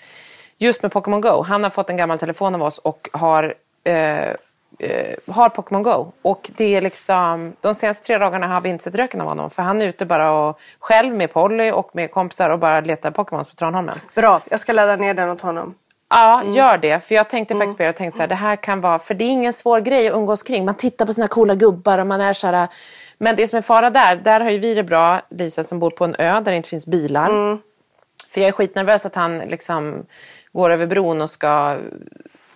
[0.59, 3.55] just med Pokémon Go, han har fått en gammal telefon av oss och har
[3.85, 4.31] eh,
[4.79, 6.13] eh, har Pokémon Go.
[6.23, 9.51] Och det är liksom, de senaste tre dagarna har vi inte sett röken av honom.
[9.51, 13.11] För han är ute bara och, själv med Polly och med kompisar och bara letar
[13.11, 13.99] Pokémons på Tranholmen.
[14.15, 15.75] Bra, jag ska ladda ner den åt honom.
[16.13, 17.05] Ja, gör det.
[17.05, 17.87] För jag tänkte faktiskt på det.
[17.87, 18.99] Jag tänkte så här, det här kan vara...
[18.99, 20.65] För det är ingen svår grej att umgås kring.
[20.65, 22.69] Man tittar på sina coola gubbar och man är så här...
[23.19, 25.91] Men det som är fara där, där har ju vi det bra, Lisa som bor
[25.91, 27.59] på en ö där det inte finns bilar.
[28.31, 30.07] För jag är skitnervös att han liksom
[30.53, 31.77] går över bron och ska...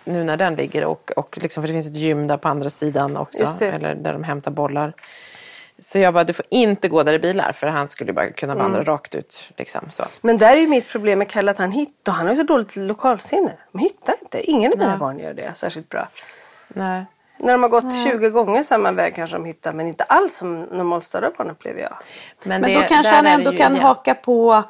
[0.05, 2.69] Nu när den ligger och, och liksom, för det finns ett gym där på andra
[2.69, 3.43] sidan också.
[3.61, 4.93] Eller där de hämtar bollar.
[5.79, 8.31] Så jag bara, du får inte gå där det är bilar för han skulle bara
[8.31, 9.49] kunna vandra rakt ut.
[9.57, 10.03] Liksom, så.
[10.21, 12.43] Men där är ju mitt problem med Kalle att han hittar, han har ju så
[12.43, 13.53] dåligt lokalsinne.
[13.71, 16.07] De hittar inte, ingen av mina barn gör det särskilt bra.
[16.67, 17.05] Nej.
[17.37, 20.61] När de har gått 20 gånger samma väg kanske de hittar men inte alls som
[20.61, 21.97] normalstörda barn upplever jag.
[22.43, 23.83] Men, Men det- då kanske han ändå kan igen.
[23.85, 24.63] haka på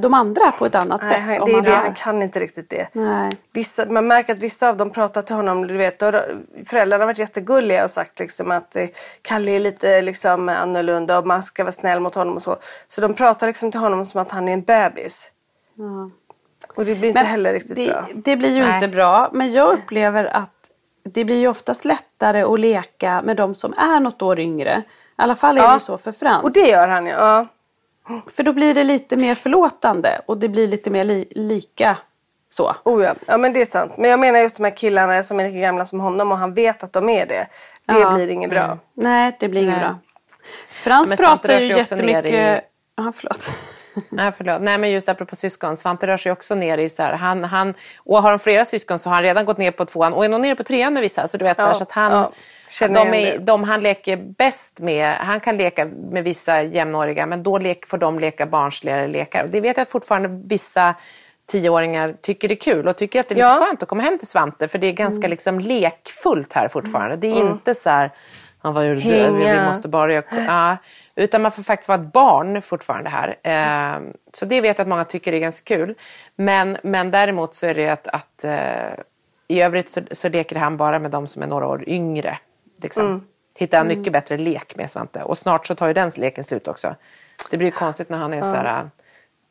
[0.00, 1.46] de andra på ett annat Nej, sätt.
[1.46, 2.88] det är man det, han kan inte riktigt det.
[2.92, 3.36] Nej.
[3.52, 6.12] Vissa, man märker att vissa av dem pratar till honom, du vet, då,
[6.66, 8.86] föräldrarna har varit jättegulliga och sagt liksom att eh,
[9.22, 12.56] Kalle är lite liksom annorlunda och man ska vara snäll mot honom och så.
[12.88, 15.30] Så de pratar liksom till honom som att han är en bebis.
[16.76, 18.06] Och det blir inte heller riktigt det, bra.
[18.14, 18.74] det blir ju Nej.
[18.74, 19.30] inte bra.
[19.32, 20.50] Men jag upplever att
[21.04, 24.82] det blir ju oftast lättare att leka med de som är något år yngre.
[25.18, 25.74] I alla fall är Ja.
[25.74, 26.44] det så för Frans.
[26.44, 27.06] Och det gör han.
[27.06, 27.46] Ja.
[28.36, 31.96] För då blir det lite mer förlåtande och det blir lite mer li- lika
[32.50, 32.74] så.
[32.84, 33.14] Oh ja.
[33.26, 33.94] ja, men det är sant.
[33.98, 36.54] Men jag menar just de här killarna som är lika gamla som honom och han
[36.54, 37.46] vet att de är det.
[37.86, 38.10] Det Ja.
[38.14, 38.78] blir inget bra.
[38.94, 39.80] Nej, det blir inget Nej.
[39.84, 39.98] bra.
[40.70, 42.64] Frans Men Svante pratar rör ju sig också ner jättemycket...
[42.64, 43.50] i- Ja, förlåt.
[44.08, 44.62] Nej, förlåt.
[44.62, 45.76] Nej, men just apropå syskon.
[45.76, 48.98] Svante rör sig också ner i så här, han, han, och har de flera syskon
[48.98, 51.00] så har han redan gått ner på tvåan och är nog nere på trean med
[51.02, 51.28] vissa.
[51.28, 52.30] Så du vet, så, här, Ja, så att han, ja.
[52.70, 57.42] Känner de, är, de han leker bäst med, han kan leka med vissa jämnåriga men
[57.42, 59.44] då lek, får de leka barnsligare lekar.
[59.44, 60.94] Och det vet jag att fortfarande vissa
[61.46, 63.66] tioåringar tycker det är kul och tycker att det är lite Ja.
[63.66, 65.30] skönt att komma hem till Svante för det är ganska Mm.
[65.30, 67.16] liksom lekfullt här fortfarande.
[67.16, 68.10] Det är inte så här,
[68.62, 69.00] "Ja, vad gör du?
[69.44, 70.24] Vi måste bara göra...
[70.46, 70.76] Ja,
[71.14, 73.36] utan man får faktiskt vara ett barn fortfarande här.
[73.42, 74.00] Eh,
[74.32, 75.94] så det vet jag att många tycker är ganska kul.
[76.36, 79.02] Men, men däremot så är det att, att eh,
[79.48, 82.38] i övrigt så, så leker han bara med de som är några år yngre.
[82.82, 83.06] Liksom.
[83.06, 83.22] Mm.
[83.54, 85.22] Hittar han mycket bättre lek med Svante.
[85.22, 86.94] Och snart så tar ju den leken slut också.
[87.50, 88.86] Det blir ju konstigt när han är så här, eh,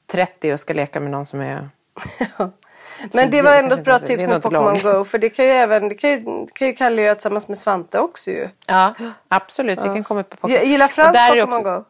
[0.07, 1.69] 30 och ska leka med någon som är...
[3.13, 4.77] Men det var ändå ett bra tips med Pokémon.
[4.83, 5.03] Go.
[5.03, 7.57] För det kan ju även det kan ju, det kan ju Kalle göra tillsammans med
[7.57, 8.49] Svante också ju.
[8.67, 8.93] Ja,
[9.27, 9.79] absolut.
[9.79, 10.55] Vi kan komma upp på Pokémon.
[10.55, 11.83] Jag gillar Frans Pokémon också- Go.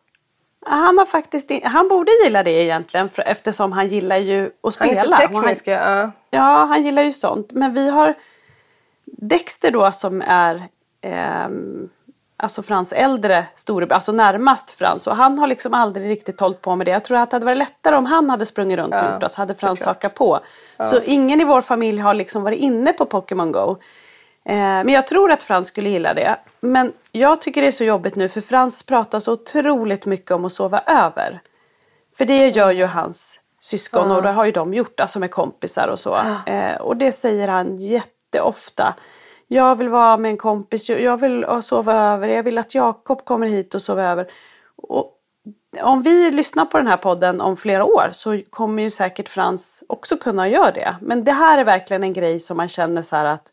[0.66, 4.76] Han, har faktiskt, in- han borde gilla det egentligen för, eftersom han gillar ju att
[4.80, 5.18] Han spela.
[5.18, 5.68] är så teknisk.
[5.68, 6.12] Ja.
[6.30, 7.52] Ja, han gillar ju sånt.
[7.52, 8.14] Men vi har
[9.06, 10.68] Dexter då som är
[11.02, 11.89] ehm,
[12.38, 15.08] alltså Frans äldre storebror, alltså närmast Frans.
[15.08, 16.91] Och han har liksom aldrig riktigt hållit på med det.
[16.91, 19.41] Jag tror att det hade varit lättare om han hade sprungit runt och gjort så
[19.41, 20.39] hade Frans hakat på.
[20.84, 23.78] Så ingen i vår familj har liksom varit inne på Pokémon Go.
[24.45, 26.36] Eh, men jag tror att Frans skulle gilla det.
[26.60, 30.45] Men jag tycker det är så jobbigt nu för Frans pratar så otroligt mycket om
[30.45, 31.41] att sova över.
[32.18, 35.88] För det gör ju hans syskon och det har ju de gjort, alltså med kompisar
[35.88, 36.22] och så.
[36.45, 38.93] Eh, och det säger han jätteofta.
[39.52, 43.47] Jag vill vara med en kompis, jag vill sova över, jag vill att Jakob kommer
[43.47, 44.28] hit och sover över.
[44.76, 45.16] Och
[45.82, 49.84] om vi lyssnar på den här podden om flera år så kommer ju säkert Frans
[49.88, 50.95] också kunna göra det.
[51.02, 53.52] Men det här är verkligen en grej som man känner så här att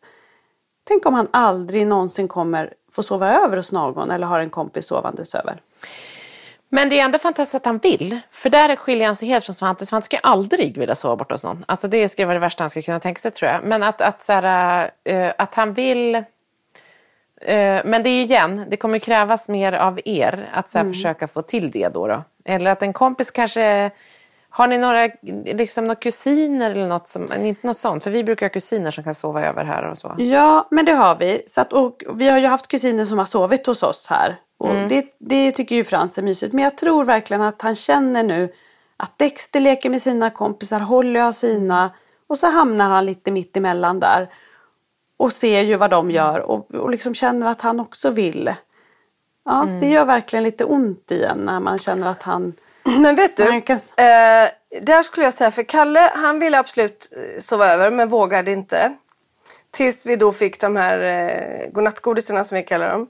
[0.89, 4.87] Tänk om han aldrig någonsin kommer få sova över hos någon eller har en kompis
[4.87, 5.61] sovandes över.
[6.69, 8.21] Men det är ändå fantastiskt att han vill.
[8.31, 9.87] För där skiljer han sig helt från Svante.
[9.87, 11.65] Svante ska aldrig vilja sova borta hos någon.
[11.69, 13.65] Alltså det ska vara det värsta han ska kunna tänka sig tror jag.
[13.65, 16.15] Men att, att, så här, eh, att han vill...
[16.15, 16.25] eh,
[17.85, 21.29] men det är ju igen, det kommer krävas mer av er att så här, försöka
[21.29, 22.25] få till det då, då.
[22.45, 23.91] Eller att en kompis kanske...
[24.49, 25.09] Har ni några,
[25.45, 28.05] liksom, några kusiner eller något som, inte något sånt?
[28.05, 30.15] För vi brukar ha kusiner som kan sova över här och så.
[30.19, 31.43] Ja, men det har vi.
[31.47, 34.37] Så att, och vi har ju haft kusiner som har sovit hos oss här.
[34.59, 36.53] Och det, det tycker ju Frans är mysigt.
[36.53, 38.53] Men jag tror verkligen att han känner nu
[38.97, 41.91] Att Dexter leker med sina kompisar, Holly har sina
[42.27, 44.29] och så hamnar han lite mitt emellan där.
[45.17, 48.55] Och ser ju vad de gör och, och liksom känner att han också vill.
[49.45, 49.81] Ja, mm.
[49.81, 52.53] det gör verkligen lite ont i en när man känner att han...
[53.03, 53.77] Men vet du, kan...
[53.77, 54.49] eh,
[54.83, 58.95] där skulle jag säga, för Kalle han ville absolut eh, sova över men vågade inte.
[59.71, 63.09] Tills vi då fick de här eh, godnattgodisarna som vi kallar dem.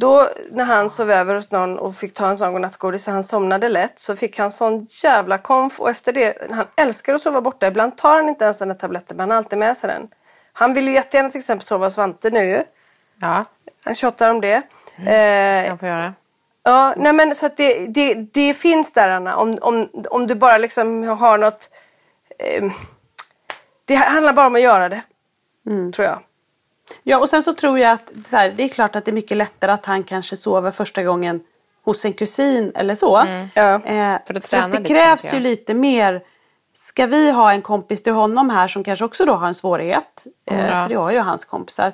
[0.00, 3.24] Då när han sov över hos någon och fick ta en sån godnattgodis så han
[3.24, 7.40] somnade lätt så fick han sån jävla konf och efter det, han älskar att sova
[7.40, 7.66] borta.
[7.66, 10.08] Ibland tar han inte ens den där tabletten men han har alltid med sig den.
[10.52, 12.64] Han vill ju jättegärna till exempel sova hos Svante nu ju.
[13.20, 13.44] Ja.
[13.84, 14.62] Han tjattar om det.
[14.96, 16.14] Mm, ska han få göra.
[16.62, 19.36] Ja, nej men så att det, det, det finns där Anna.
[19.36, 21.70] Om, om, om du bara liksom har något...
[22.38, 22.64] Eh,
[23.84, 25.02] det handlar bara om att göra det.
[25.66, 25.92] Mm.
[25.92, 26.18] Tror jag.
[27.02, 29.12] Ja, och sen så tror jag att så här, det är klart att det är
[29.12, 31.40] mycket lättare att han kanske sover första gången
[31.84, 33.16] hos en kusin eller så.
[33.16, 33.48] Mm.
[33.54, 33.74] Ja.
[33.74, 36.22] Eh, för, för att det krävs ju lite mer.
[36.72, 40.26] Ska vi ha en kompis till honom här som kanske också då har en svårighet,
[40.50, 40.82] eh, mm.
[40.82, 41.92] för det har ju hans kompisar.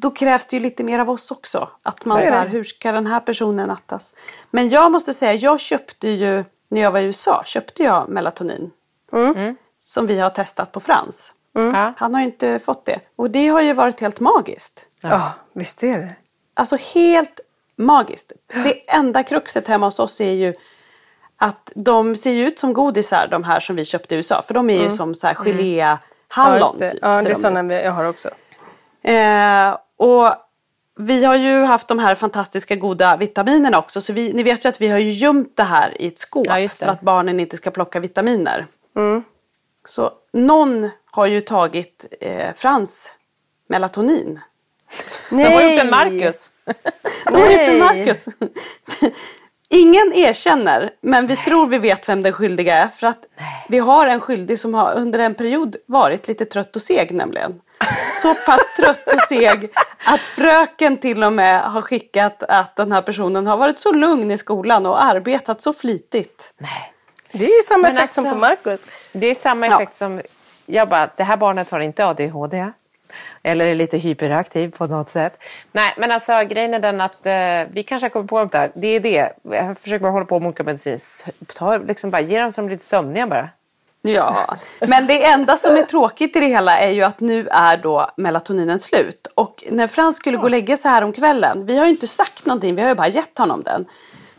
[0.00, 1.68] Då krävs det ju lite mer av oss också.
[1.82, 4.14] Att man så, så här, hur ska den här personen nattas?
[4.50, 8.70] Men jag måste säga, jag köpte ju, när jag var i USA, köpte jag melatonin.
[9.12, 9.56] Mm.
[9.78, 11.32] Som vi har testat på Frans.
[11.56, 11.94] Mm.
[11.96, 13.00] Han har ju inte fått det.
[13.16, 14.88] Och det har ju varit helt magiskt.
[15.02, 16.14] Ja, ja visst är det.
[16.54, 17.40] Alltså helt
[17.76, 18.32] magiskt.
[18.64, 20.54] Det enda kruxet hemma hos oss är ju
[21.38, 24.42] att de ser ut som godisar de här som vi köpte i USA.
[24.42, 24.90] För de är ju mm.
[24.90, 25.96] som så här gelé
[26.28, 26.58] hallon.
[26.60, 26.90] Ja, det.
[26.90, 28.28] Typ, ja, det är sådana jag har också.
[29.02, 30.34] Eh, och
[30.98, 34.00] vi har ju haft de här fantastiska goda vitaminerna också.
[34.00, 36.46] Så vi, ni vet ju att vi har ju gömt det här i ett skåp.
[36.46, 38.66] Ja, för att barnen inte ska plocka vitaminer.
[38.96, 39.24] Mm.
[39.86, 43.14] Så någon har ju tagit eh, Frans
[43.68, 44.40] melatonin.
[45.30, 45.44] Nej.
[45.44, 46.50] De har gjort en Marcus.
[47.26, 48.26] De har gjort en Marcus.
[49.68, 52.88] Ingen erkänner, men vi tror vi vet vem den skyldiga är.
[52.88, 53.66] För att Nej.
[53.68, 57.60] vi har en skyldig som har under en period varit lite trött och seg nämligen.
[58.22, 59.70] Så pass trött och seg
[60.06, 64.30] att fröken till och med har skickat att den här personen har varit så lugn
[64.30, 66.54] i skolan och arbetat så flitigt.
[66.58, 66.92] Nej.
[67.38, 68.86] Det är samma effekt alltså, som på Marcus.
[69.12, 70.06] Det är samma effekt ja.
[70.06, 70.22] som
[70.66, 72.70] jag bara, det här barnet har inte ADHD.
[73.42, 75.42] Eller är lite hyperaktiv på något sätt.
[75.72, 78.70] Nej, men alltså grejen är den att eh, vi kanske har kommit på något där.
[78.74, 79.32] Det är det.
[79.42, 81.00] Jag försöker bara hålla på med olika mediciner.
[81.46, 83.48] Ta, liksom bara, ge dem som lite sömniga bara.
[84.02, 84.56] Ja,
[84.86, 88.10] men det enda som är tråkigt i det hela är ju att nu är då
[88.16, 89.26] melatoninen slut.
[89.34, 92.06] Och när Frans skulle gå och lägga sig här om kvällen, vi har ju inte
[92.06, 93.86] sagt någonting, vi har ju bara gett honom den.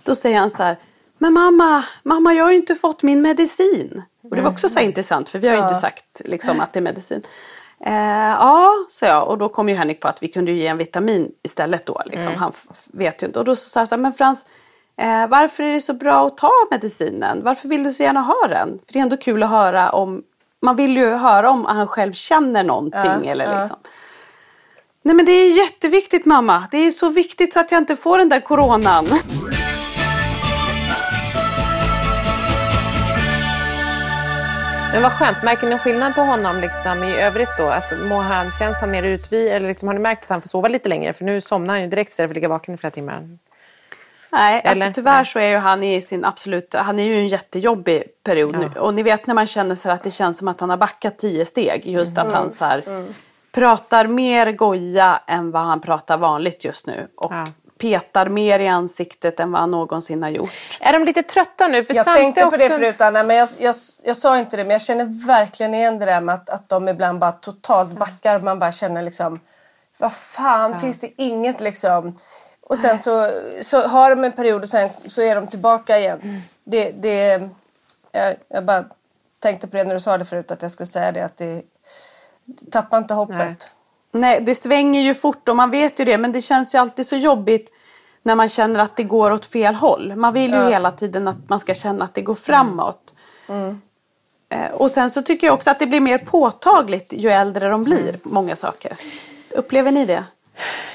[0.03, 0.77] Då säger han så här,
[1.17, 4.03] men mamma, mamma jag har ju inte fått min medicin.
[4.29, 6.79] Och det var också så intressant för vi har ju inte sagt liksom, att det
[6.79, 7.21] är medicin.
[7.85, 7.93] Eh,
[8.39, 11.31] ja, sa jag och då kom ju Henrik på att vi kunde ge en vitamin
[11.43, 12.01] istället då.
[12.05, 12.27] Liksom.
[12.27, 12.39] Mm.
[12.39, 12.53] Han
[12.93, 13.39] vet ju inte.
[13.39, 14.45] Och då sa jag så här, men Frans,
[14.97, 17.43] eh, varför är det så bra att ta medicinen?
[17.43, 18.79] Varför vill du så gärna ha den?
[18.85, 20.23] För det är ändå kul att höra om,
[20.61, 23.21] man vill ju höra om han själv känner någonting.
[23.23, 23.59] Ja, eller ja.
[23.59, 23.77] liksom.
[25.01, 26.67] Nej men det är jätteviktigt mamma.
[26.71, 29.07] Det är så viktigt så att jag inte får den där coronan.
[34.93, 35.43] Men vad skönt.
[35.43, 37.65] Märker ni skillnad på honom liksom, i övrigt då?
[37.65, 40.49] Alltså, må han, känns han mer utvid eller liksom, har ni märkt att han får
[40.49, 41.13] sova lite längre?
[41.13, 43.37] För nu somnar han ju direkt istället för att ligga vaken i flera timmar.
[44.31, 45.25] Nej, alltså tyvärr Nej.
[45.25, 48.59] så är ju han i sin absolut, han är ju en jättejobbig period ja.
[48.59, 48.79] nu.
[48.79, 51.17] Och ni vet när man känner så att det känns som att han har backat
[51.17, 51.87] tio steg.
[51.87, 52.27] Just mm.
[52.27, 53.13] att han så här, mm.
[53.51, 57.07] pratar mer goja än vad han pratar vanligt just nu.
[57.15, 60.79] Och ja petar mer i ansiktet än vad han någonsin har gjort.
[60.79, 61.83] Är de lite trötta nu?
[61.83, 62.51] För jag Svante tänkte också...
[62.51, 64.63] på det förut Anna, men jag, jag, jag sa inte det.
[64.63, 68.39] Men jag känner verkligen igen det där med att, att de ibland bara totalt backar.
[68.39, 69.39] Man bara känner liksom,
[69.97, 70.79] vad fan, ja.
[70.79, 72.19] finns det inget liksom?
[72.61, 76.19] Och sen så, så har de en period och sen så är de tillbaka igen.
[76.23, 76.41] Mm.
[76.63, 77.49] Det, det,
[78.11, 78.85] jag, jag bara
[79.39, 81.61] tänkte på det när du sa det förut att jag skulle säga det att det,
[82.71, 83.37] tappa inte hoppet.
[83.37, 83.55] Nej.
[84.17, 86.17] Nej, det svänger ju fort och man vet ju det.
[86.17, 87.71] Men det känns ju alltid så jobbigt
[88.23, 90.15] när man känner att det går åt fel håll.
[90.15, 90.69] Man vill ju ja.
[90.69, 93.13] hela tiden att man ska känna att det går framåt.
[93.49, 93.81] Mm.
[94.49, 97.83] Eh, och sen så tycker jag också att det blir mer påtagligt ju äldre de
[97.83, 98.19] blir, mm.
[98.23, 98.95] många saker.
[99.51, 100.23] Upplever ni det?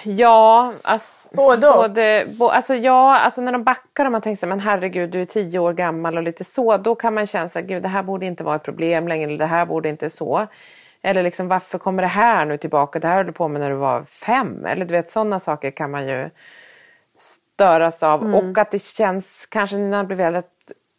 [0.04, 4.46] Ja, alltså, både, både bo, alltså, ja, alltså när de backar och man tänker så
[4.46, 7.68] men herregud du är tio år gammal och lite så, då kan man känna att
[7.68, 10.46] det här borde inte vara ett problem längre, eller det här borde inte så.
[11.03, 12.98] Eller liksom, varför kommer det här nu tillbaka?
[12.98, 14.66] Det här höll du på med när du var fem.
[14.66, 16.30] Eller du vet, sådana saker kan man ju
[17.16, 18.22] störas av.
[18.22, 18.34] Mm.
[18.34, 20.48] Och att det känns, kanske när man blir väl att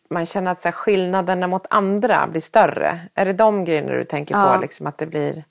[0.10, 3.00] man känner att så här, skillnaderna mot andra blir större.
[3.14, 4.54] Är det de grejerna du tänker ja.
[4.56, 4.62] på?
[4.62, 5.44] Liksom, att det blir...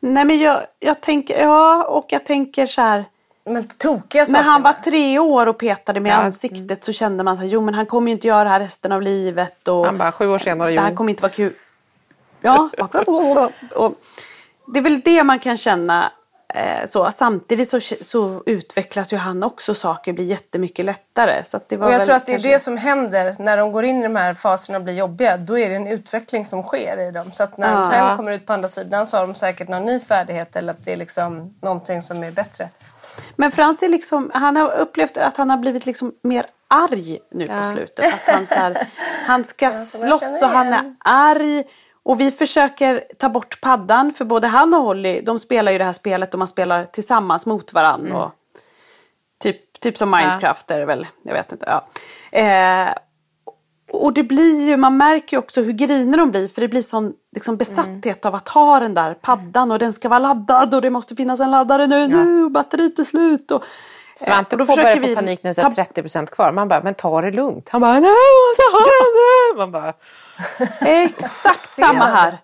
[0.00, 3.04] Nej men jag, jag tänker, ja och jag tänker så här.
[3.44, 4.38] de tokiga sakerna.
[4.44, 6.16] När han var tre år och petade med ja.
[6.16, 8.92] ansiktet så kände man att jo men han kommer ju inte göra det här resten
[8.92, 9.68] av livet.
[9.68, 11.52] Och han bara sju år senare, Det här kommer inte vara kul.
[12.40, 12.70] Ja,
[13.74, 13.94] och
[14.66, 16.12] det är väl det man kan känna
[16.54, 21.44] Eh, så, samtidigt så, så, utvecklas ju han också, saker blir jättemycket lättare.
[21.44, 23.84] Så det var och jag tror att det är det som händer när de går
[23.84, 25.36] in i de här faserna och blir jobbiga.
[25.36, 27.32] Då är det en utveckling som sker i dem.
[27.32, 27.82] Så att när ja.
[27.82, 30.72] de sen kommer ut på andra sidan så har de säkert någon ny färdighet eller
[30.72, 32.68] att det är liksom någonting som är bättre.
[33.36, 37.44] Men Frans är liksom, han har upplevt att han har blivit liksom mer arg nu
[37.48, 37.58] ja.
[37.58, 38.14] på slutet.
[38.14, 38.86] Att han, så här,
[39.26, 41.64] han ska slåss och han är arg.
[42.08, 45.84] Och vi försöker ta bort paddan för både han och Holly de spelar ju det
[45.84, 48.08] här spelet och man spelar tillsammans mot varandra.
[48.08, 48.22] Mm.
[48.22, 48.30] Och
[49.42, 50.74] typ, typ som Minecraft ja.
[50.74, 51.66] är det väl, jag vet inte.
[51.66, 51.86] Ja.
[52.38, 52.88] Eh,
[53.92, 56.82] och det blir ju, man märker ju också hur griner de blir för det blir
[56.82, 58.28] sån liksom, besatthet mm.
[58.28, 61.40] av att ha den där paddan och den ska vara laddad och det måste finnas
[61.40, 62.06] en laddare nu, ja.
[62.06, 63.50] nu batteriet är slut.
[63.50, 63.64] Och,
[64.18, 66.52] Svante eh, får börja få panik när det är 30% kvar.
[66.52, 67.68] Man bara, men ta det lugnt.
[67.68, 68.02] Han bara, nej
[68.72, 69.37] ha den nu.
[69.58, 69.92] Man bara,
[70.80, 72.38] Exakt samma här.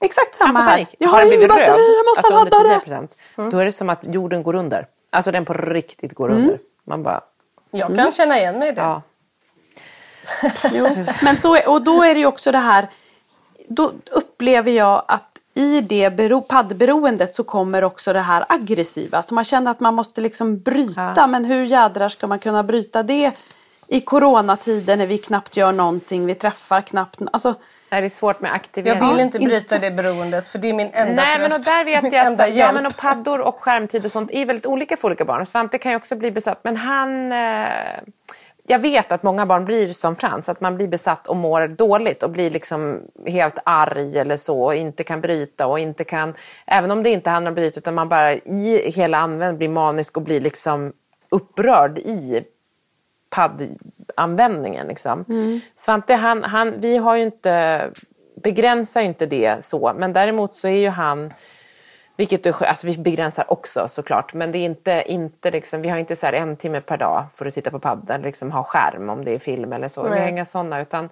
[0.00, 0.86] Exakt samma här.
[0.98, 3.08] Jag har, har ingen batteri, jag måste alltså ladda det.
[3.38, 3.50] Mm.
[3.50, 4.86] Då är det som att jorden går under.
[5.10, 6.42] Alltså den på riktigt går mm.
[6.42, 6.58] under.
[6.84, 7.20] Man bara...
[7.70, 8.10] Jag kan mm.
[8.10, 8.80] känna igen mig i det.
[8.80, 9.02] Ja.
[10.72, 10.88] jo.
[11.22, 12.88] Men så, och då är det ju också det här.
[13.68, 19.22] Då upplever jag att i det bero, paddberoendet så kommer också det här aggressiva.
[19.22, 21.12] Så man känner att man måste liksom bryta.
[21.16, 21.26] Ja.
[21.26, 23.32] Men hur jädrar ska man kunna bryta det
[23.92, 27.20] i coronatider när vi knappt gör någonting, vi träffar knappt...
[27.32, 27.54] Alltså,
[27.88, 28.98] det är svårt med aktivering.
[28.98, 29.78] Jag vill inte bryta inte.
[29.78, 31.50] det beroendet för det är min enda Nej, tröst.
[31.50, 34.30] Men och där vet jag att så, ja, men och paddor och skärmtid och sånt
[34.30, 35.46] är väldigt olika för olika barn.
[35.46, 37.32] Svante kan ju också bli besatt men han...
[37.32, 37.68] Eh,
[38.66, 42.22] jag vet att många barn blir som Frans, att man blir besatt och mår dåligt
[42.22, 46.34] och blir liksom helt arg eller så och inte kan bryta och inte kan...
[46.66, 50.16] Även om det inte handlar om bryta utan man bara i hela användningen blir manisk
[50.16, 50.92] och blir liksom
[51.30, 52.44] upprörd i
[53.32, 54.86] paddanvändningen.
[54.86, 55.24] Liksom.
[55.28, 55.60] Mm.
[55.74, 57.90] Svante, han, han, vi har ju inte,
[58.42, 61.32] begränsar ju inte det så, men däremot så är ju han
[62.16, 65.98] vilket är, alltså vi begränsar också såklart, men det är inte, inte liksom, vi har
[65.98, 69.24] inte så en timme per dag för att titta på padden, liksom ha skärm om
[69.24, 70.02] det är film eller så.
[70.02, 70.12] Nej.
[70.12, 71.08] Vi har inga sådana, utan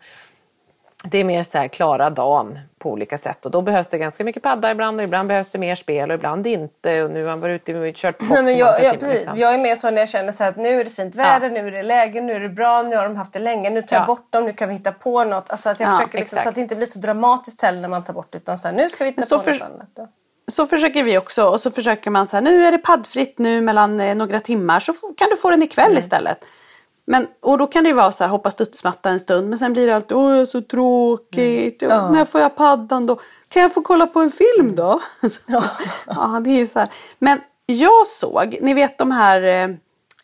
[1.04, 4.24] det är mer så här klara dagen på olika sätt och då behövs det ganska
[4.24, 7.30] mycket padda ibland och ibland behövs det mer spel och ibland inte och nu har
[7.30, 9.14] han varit ute och kört Nej, men jag, jag, precis.
[9.14, 9.36] Liksom.
[9.36, 11.62] jag är mer så när jag känner så att nu är det fint väder, ja.
[11.62, 13.82] nu är det läge, nu är det bra, nu har de haft det länge, nu
[13.82, 15.50] tar jag bort dem, nu kan vi hitta på något.
[15.50, 17.88] Alltså att jag ja, försöker liksom, så att det inte blir så dramatiskt heller när
[17.88, 19.52] man tar bort utan så här, nu ska vi hitta så på för...
[19.52, 19.88] något annat.
[19.96, 20.08] Då.
[20.48, 23.60] Så försöker vi också och så försöker man så här, nu är det paddfritt nu
[23.60, 25.98] mellan eh, några timmar så kan du få den ikväll mm.
[25.98, 26.46] istället.
[27.10, 29.72] Men, och då kan det ju vara så här, hoppa studsmatta en stund men sen
[29.72, 31.96] blir det alltid, åh så tråkigt, mm.
[31.96, 32.10] ja.
[32.10, 33.18] när får jag paddan då?
[33.48, 35.00] Kan jag få kolla på en film då?
[35.46, 35.62] Ja,
[36.06, 36.88] ja det är så här.
[37.18, 39.42] Men jag såg, ni vet de här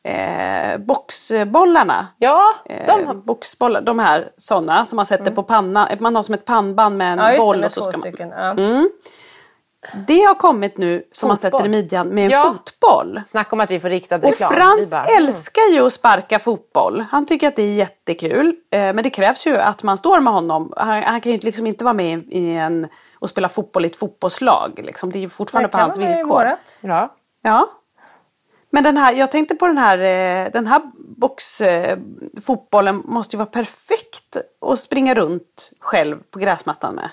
[0.02, 2.06] eh, boxbollarna.
[2.18, 2.42] Ja,
[2.86, 5.34] de, eh, boxbollar, de här sådana som man sätter mm.
[5.34, 7.60] på pannan, man har som ett pannband med en ja, boll.
[7.60, 8.50] Det, och så ska man, ja.
[8.50, 8.90] mm.
[10.06, 12.42] Det har kommit nu som man sätter i midjan med en ja.
[12.42, 13.20] fotboll.
[13.26, 14.50] Snacka om att vi får riktad reklam.
[14.50, 15.24] Och Frans bara, mm.
[15.24, 17.04] älskar ju att sparka fotboll.
[17.10, 18.56] Han tycker att det är jättekul.
[18.70, 20.72] Eh, men det krävs ju att man står med honom.
[20.76, 23.96] Han, han kan ju liksom inte vara med i en, och spela fotboll i ett
[23.96, 24.80] fotbollslag.
[24.84, 25.12] Liksom.
[25.12, 26.50] Det är ju fortfarande på hans villkor.
[26.80, 27.14] Ja.
[27.42, 27.68] ja.
[28.70, 33.46] Men den här, jag tänkte på den här, eh, den här boxfotbollen måste ju vara
[33.46, 37.10] perfekt att springa runt själv på gräsmattan med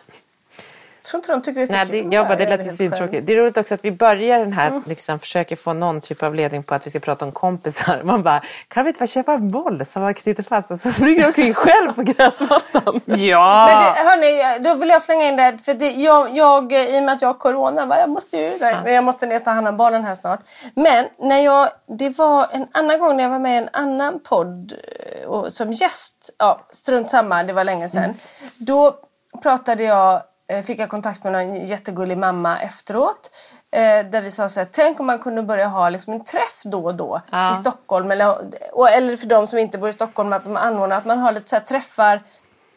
[1.21, 2.09] tror inte de tycker det är så Nej, kul.
[2.09, 3.27] Det, jag bara, det lät svintråkigt.
[3.27, 4.83] Det är roligt också att vi börjar den här, mm.
[4.85, 8.03] liksom, försöker få någon typ av ledning på att vi ska prata om kompisar.
[8.03, 10.91] Man bara, kan vi inte bara köpa en boll som man knyter fast och så
[10.91, 13.01] springer jag omkring själv på gräsmattan?
[13.05, 13.67] Ja!
[13.67, 15.57] Men det, hörni, då vill jag slänga in det.
[15.65, 18.93] För det, jag, jag, I och med att jag har corona, jag måste ju nej,
[18.93, 20.39] jag måste ner ta hand om barnen här snart.
[20.75, 24.19] Men när jag, det var en annan gång när jag var med i en annan
[24.19, 26.29] podd eh, och, som gäst.
[26.37, 28.03] Ja, strunt samma, det var länge sedan.
[28.03, 28.15] Mm.
[28.57, 28.95] Då
[29.41, 30.21] pratade jag
[30.65, 33.31] fick jag kontakt med en jättegullig mamma efteråt.
[33.71, 36.61] Eh, där vi sa så här, tänk om man kunde börja ha liksom en träff
[36.63, 37.51] då och då ja.
[37.51, 38.11] i Stockholm.
[38.11, 41.19] Eller, och, eller för de som inte bor i Stockholm, att de anordnar att man
[41.19, 42.21] har lite så träffar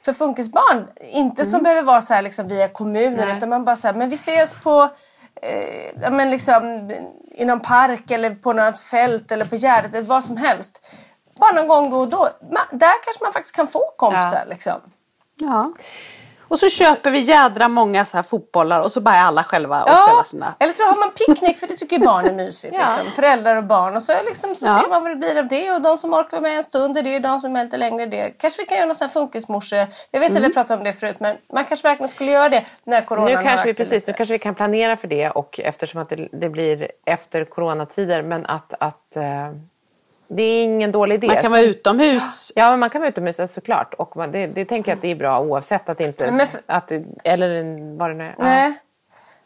[0.04, 0.88] för funkisbarn.
[1.00, 1.50] Inte mm.
[1.50, 3.36] som behöver vara så här liksom via kommuner Nej.
[3.36, 4.88] utan man bara så här, men vi ses på
[5.42, 6.90] eh, men liksom,
[7.30, 10.86] i någon park eller på något fält eller på Gärdet eller vad som helst.
[11.40, 12.28] Bara någon gång då och då.
[12.50, 14.42] Man, där kanske man faktiskt kan få kompisar.
[14.44, 14.50] Ja.
[14.50, 14.80] Liksom.
[15.36, 15.72] ja.
[16.48, 19.82] Och så köper vi jädra många så här fotbollar och så bara är alla själva
[19.82, 20.54] och Ja, spelar sina.
[20.58, 22.74] eller så har man picknick för det tycker ju barn är mysigt.
[22.78, 22.84] Ja.
[22.96, 23.12] liksom.
[23.12, 23.96] Föräldrar och barn.
[23.96, 24.80] Och så, liksom, så Ja.
[24.82, 25.70] ser man vad det blir av det.
[25.70, 28.06] Och de som orkar med en stund, det är de som är lite längre.
[28.06, 28.30] Det.
[28.30, 29.86] Kanske vi kan göra någon sån här funkismorse.
[30.10, 32.48] Jag vet att vi har pratat om det förut men man kanske verkligen skulle göra
[32.48, 34.12] det när coronan Nu kanske vi precis, nu lite.
[34.12, 38.46] kanske vi kan planera för det och eftersom att det, det blir efter coronatider men
[38.46, 39.22] att, att eh,
[40.28, 41.26] det är ingen dålig idé.
[41.26, 42.52] Man kan vara utomhus.
[42.54, 43.94] Ja, men man kan vara utomhus såklart.
[43.94, 46.46] Och man, det, det tänker jag att det är bra oavsett att det inte...
[46.46, 46.92] För- att
[47.24, 47.48] eller
[47.98, 48.34] vad det nu är.
[48.38, 48.44] Ja.
[48.44, 48.78] Nej.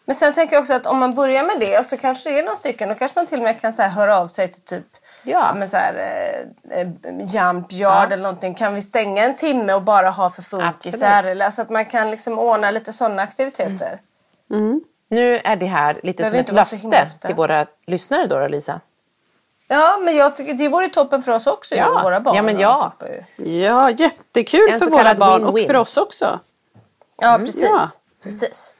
[0.04, 2.38] Men sen tänker jag också att om man börjar med det och så kanske det
[2.38, 2.88] är några stycken.
[2.88, 4.84] Då kanske man till och med kan så här, höra av sig till typ
[5.22, 5.54] Ja.
[5.54, 5.94] men så här,
[6.70, 6.88] eh,
[7.24, 8.54] Jump Yard eller någonting.
[8.54, 11.06] Kan vi stänga en timme och bara ha för funkisar?
[11.08, 11.26] Absolut.
[11.32, 13.98] Eller, alltså att man kan liksom ordna lite sådana aktiviteter.
[15.08, 18.80] Nu är det här lite Behöver som ett löfte till våra lyssnare då, då Lisa.
[19.72, 21.86] Ja, men jag tycker det vore toppen för oss också Ja.
[21.88, 22.36] och våra barn.
[22.36, 22.92] Ja, men och ja.
[23.36, 25.66] Ja, jättekul för våra barn och win-win.
[25.66, 26.40] för oss också.
[27.18, 27.62] Ja, precis.
[27.62, 27.88] ja.
[28.22, 28.74] precis.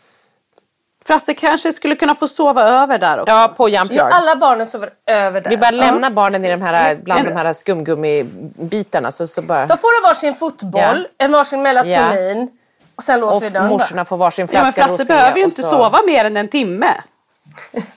[1.04, 3.32] Frasse kanske skulle kunna få sova över där också.
[3.34, 5.50] Ja, på Jump Ja, alla barnen sover över där.
[5.50, 9.10] Vi bara lämnar barnen i de här, bland Men- de här skumgummibitarna.
[9.10, 11.24] Så, så bara, Då får de varsin fotboll, Ja.
[11.24, 12.48] en varsin melatonin
[12.96, 15.12] och sen låser och vi dörren morsorna får varsin Ja, men flaska Frasse rosé.
[15.12, 16.90] behöver ju och inte så- sova mer än en timme.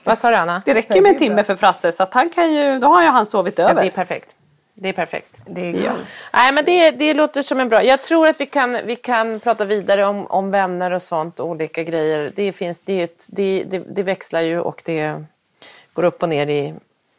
[0.04, 0.62] Vad sa du Anna?
[0.64, 3.26] Det räcker med en timme för Frasse så han kan ju, då har ju han
[3.26, 3.90] sovit Ja, det är över.
[3.90, 4.34] perfekt.
[4.76, 5.40] Det är perfekt.
[5.46, 5.98] Det är grymt.
[6.32, 7.82] Nej, men det, det låter som en bra...
[7.84, 11.48] Jag tror att vi kan, vi kan prata vidare om, om vänner och sånt och
[11.48, 12.32] olika grejer.
[12.36, 15.24] Det, finns, det, ett, det, det, det växlar ju och det
[15.92, 16.74] går upp och ner i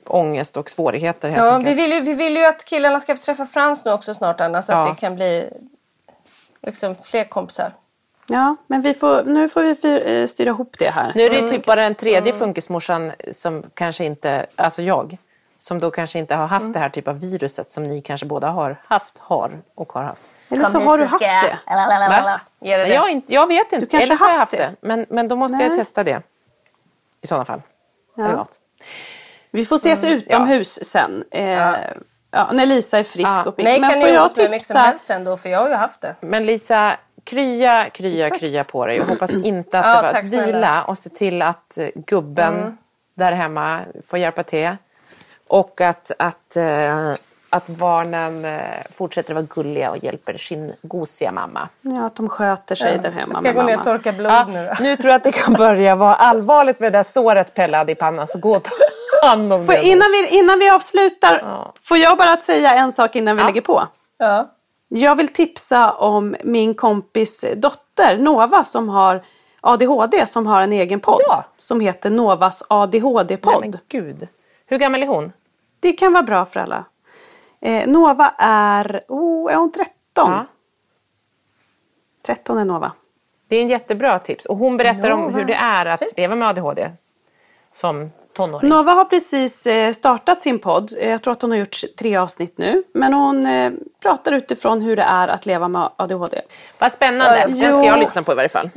[0.07, 3.21] ångest och svårigheter helt Ja, vi, vill ju, vi vill ju att killarna ska få
[3.23, 4.93] träffa Frans nu också snart Anna så att Ja.
[4.93, 5.49] det kan bli
[6.63, 7.71] liksom fler kompisar.
[8.28, 11.11] Ja, men vi får, nu får vi eh, styra ihop det här.
[11.15, 15.17] Nu är det ju typ bara den tredje funkismorsan som kanske inte, alltså jag,
[15.57, 18.49] som då kanske inte har haft det här typ av viruset som ni kanske båda
[18.49, 20.26] har haft, har och har haft.
[20.49, 21.59] Eller så har du haft det.
[22.23, 22.41] Va?
[22.59, 22.88] Det?
[22.88, 24.57] Jag, inte, jag vet inte, kanske eller så har jag haft det.
[24.57, 24.76] det.
[24.82, 25.80] Men, men då måste jag Nej.
[25.80, 26.21] testa det.
[27.21, 27.61] I sådana fall.
[28.15, 28.23] Ja.
[28.23, 28.59] Eller något.
[29.51, 31.23] Vi får ses utomhus sen.
[31.32, 31.47] Eh,
[32.32, 32.49] ja.
[32.51, 33.43] när Lisa är frisk Ja.
[33.43, 33.65] och pigg.
[33.65, 35.69] Mig Men kan ni jag med hur mycket som helst sen då för jag har
[35.69, 36.15] ju haft det.
[36.21, 38.39] Men Lisa, krya, krya, Exakt.
[38.39, 38.97] krya på dig.
[38.97, 41.88] Jag hoppas inte att Ja, det var tack att vila och se till att eh,
[41.95, 42.78] gubben
[43.15, 44.69] där hemma får hjälpa till.
[45.47, 47.11] Och att, att, eh,
[47.49, 48.61] att barnen eh,
[48.93, 51.69] fortsätter vara gulliga och hjälper sin gosiga mamma.
[51.82, 54.45] Ja, att de sköter sig där hemma Ska jag gå ner och torka blod Ja,
[54.49, 54.84] nu då?
[54.84, 57.91] nu tror jag att det kan börja vara allvarligt med det där såret Pelle hade
[57.91, 58.28] i pannan.
[58.28, 58.71] Så gå och ta
[59.28, 59.82] hand om det.
[59.84, 61.43] innan, vi, innan vi avslutar,
[61.82, 63.47] får jag bara säga en sak innan vi Ja.
[63.47, 63.88] lägger på?
[64.17, 64.51] Ja.
[64.88, 69.23] Jag vill tipsa om min kompis dotter Nova som har
[69.61, 71.43] ADHD som har en egen podd Ja.
[71.57, 73.61] som heter Novas Nej, ADHD-podd.
[73.61, 74.27] men gud.
[74.65, 75.31] Hur gammal är hon?
[75.79, 76.86] Det kan vara bra för alla.
[77.61, 79.88] Eh, Nova är, oh, är hon 13?
[80.15, 80.45] Ja.
[82.25, 82.91] 13 är Nova.
[83.47, 84.45] Det är en jättebra tips.
[84.45, 85.38] Och hon berättar om Nova.
[85.38, 86.91] hur det är att leva med ADHD
[87.73, 88.69] som tonåring.
[88.69, 90.91] Nova har precis eh, startat sin podd.
[90.99, 92.83] Eh, Jag tror att hon har gjort tre avsnitt nu.
[92.93, 93.71] Men hon eh,
[94.01, 96.41] pratar utifrån hur det är att leva med ADHD.
[96.79, 97.45] Vad spännande.
[97.47, 97.77] Den jo.
[97.77, 98.69] ska jag lyssna på i varje fall.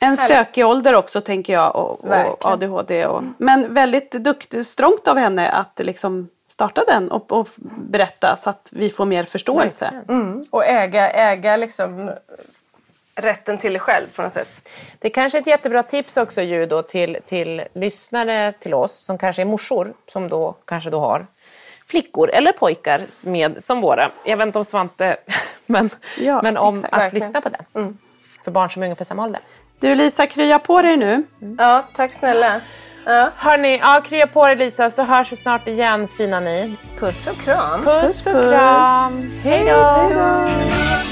[0.00, 2.46] En stökig ålder också tänker jag och, och.
[2.46, 3.06] ADHD.
[3.06, 7.48] Och, men väldigt duktigt, strångt av henne att liksom starta den och, och
[7.88, 9.90] berätta så att vi får mer förståelse.
[9.94, 10.44] Verkligen.
[10.50, 12.10] Och äga, äga liksom
[13.14, 14.68] rätten till dig själv på något sätt.
[14.98, 19.04] Det är kanske är ett jättebra tips också ju då till, till lyssnare till oss
[19.04, 21.26] som kanske är morsor som då kanske då har
[21.88, 24.10] flickor eller pojkar med, som våra.
[24.24, 25.16] Jag vet inte om Svante,
[25.66, 25.90] men,
[26.20, 26.94] Ja, men om exakt.
[26.94, 27.26] att Verkligen.
[27.26, 27.98] lyssna på den.
[28.44, 29.40] För barn som är ungefär samma ålder.
[29.80, 31.22] Du Lisa, krya på dig nu.
[31.58, 32.60] Ja, tack snälla.
[33.06, 33.30] Ja.
[33.36, 36.76] Hörni, ja, krya på dig Lisa så hörs vi snart igen fina ni.
[36.98, 37.82] Puss och kram.
[37.84, 38.50] Puss, Puss, och puss.
[38.50, 39.12] kram.
[39.44, 41.11] Hej då!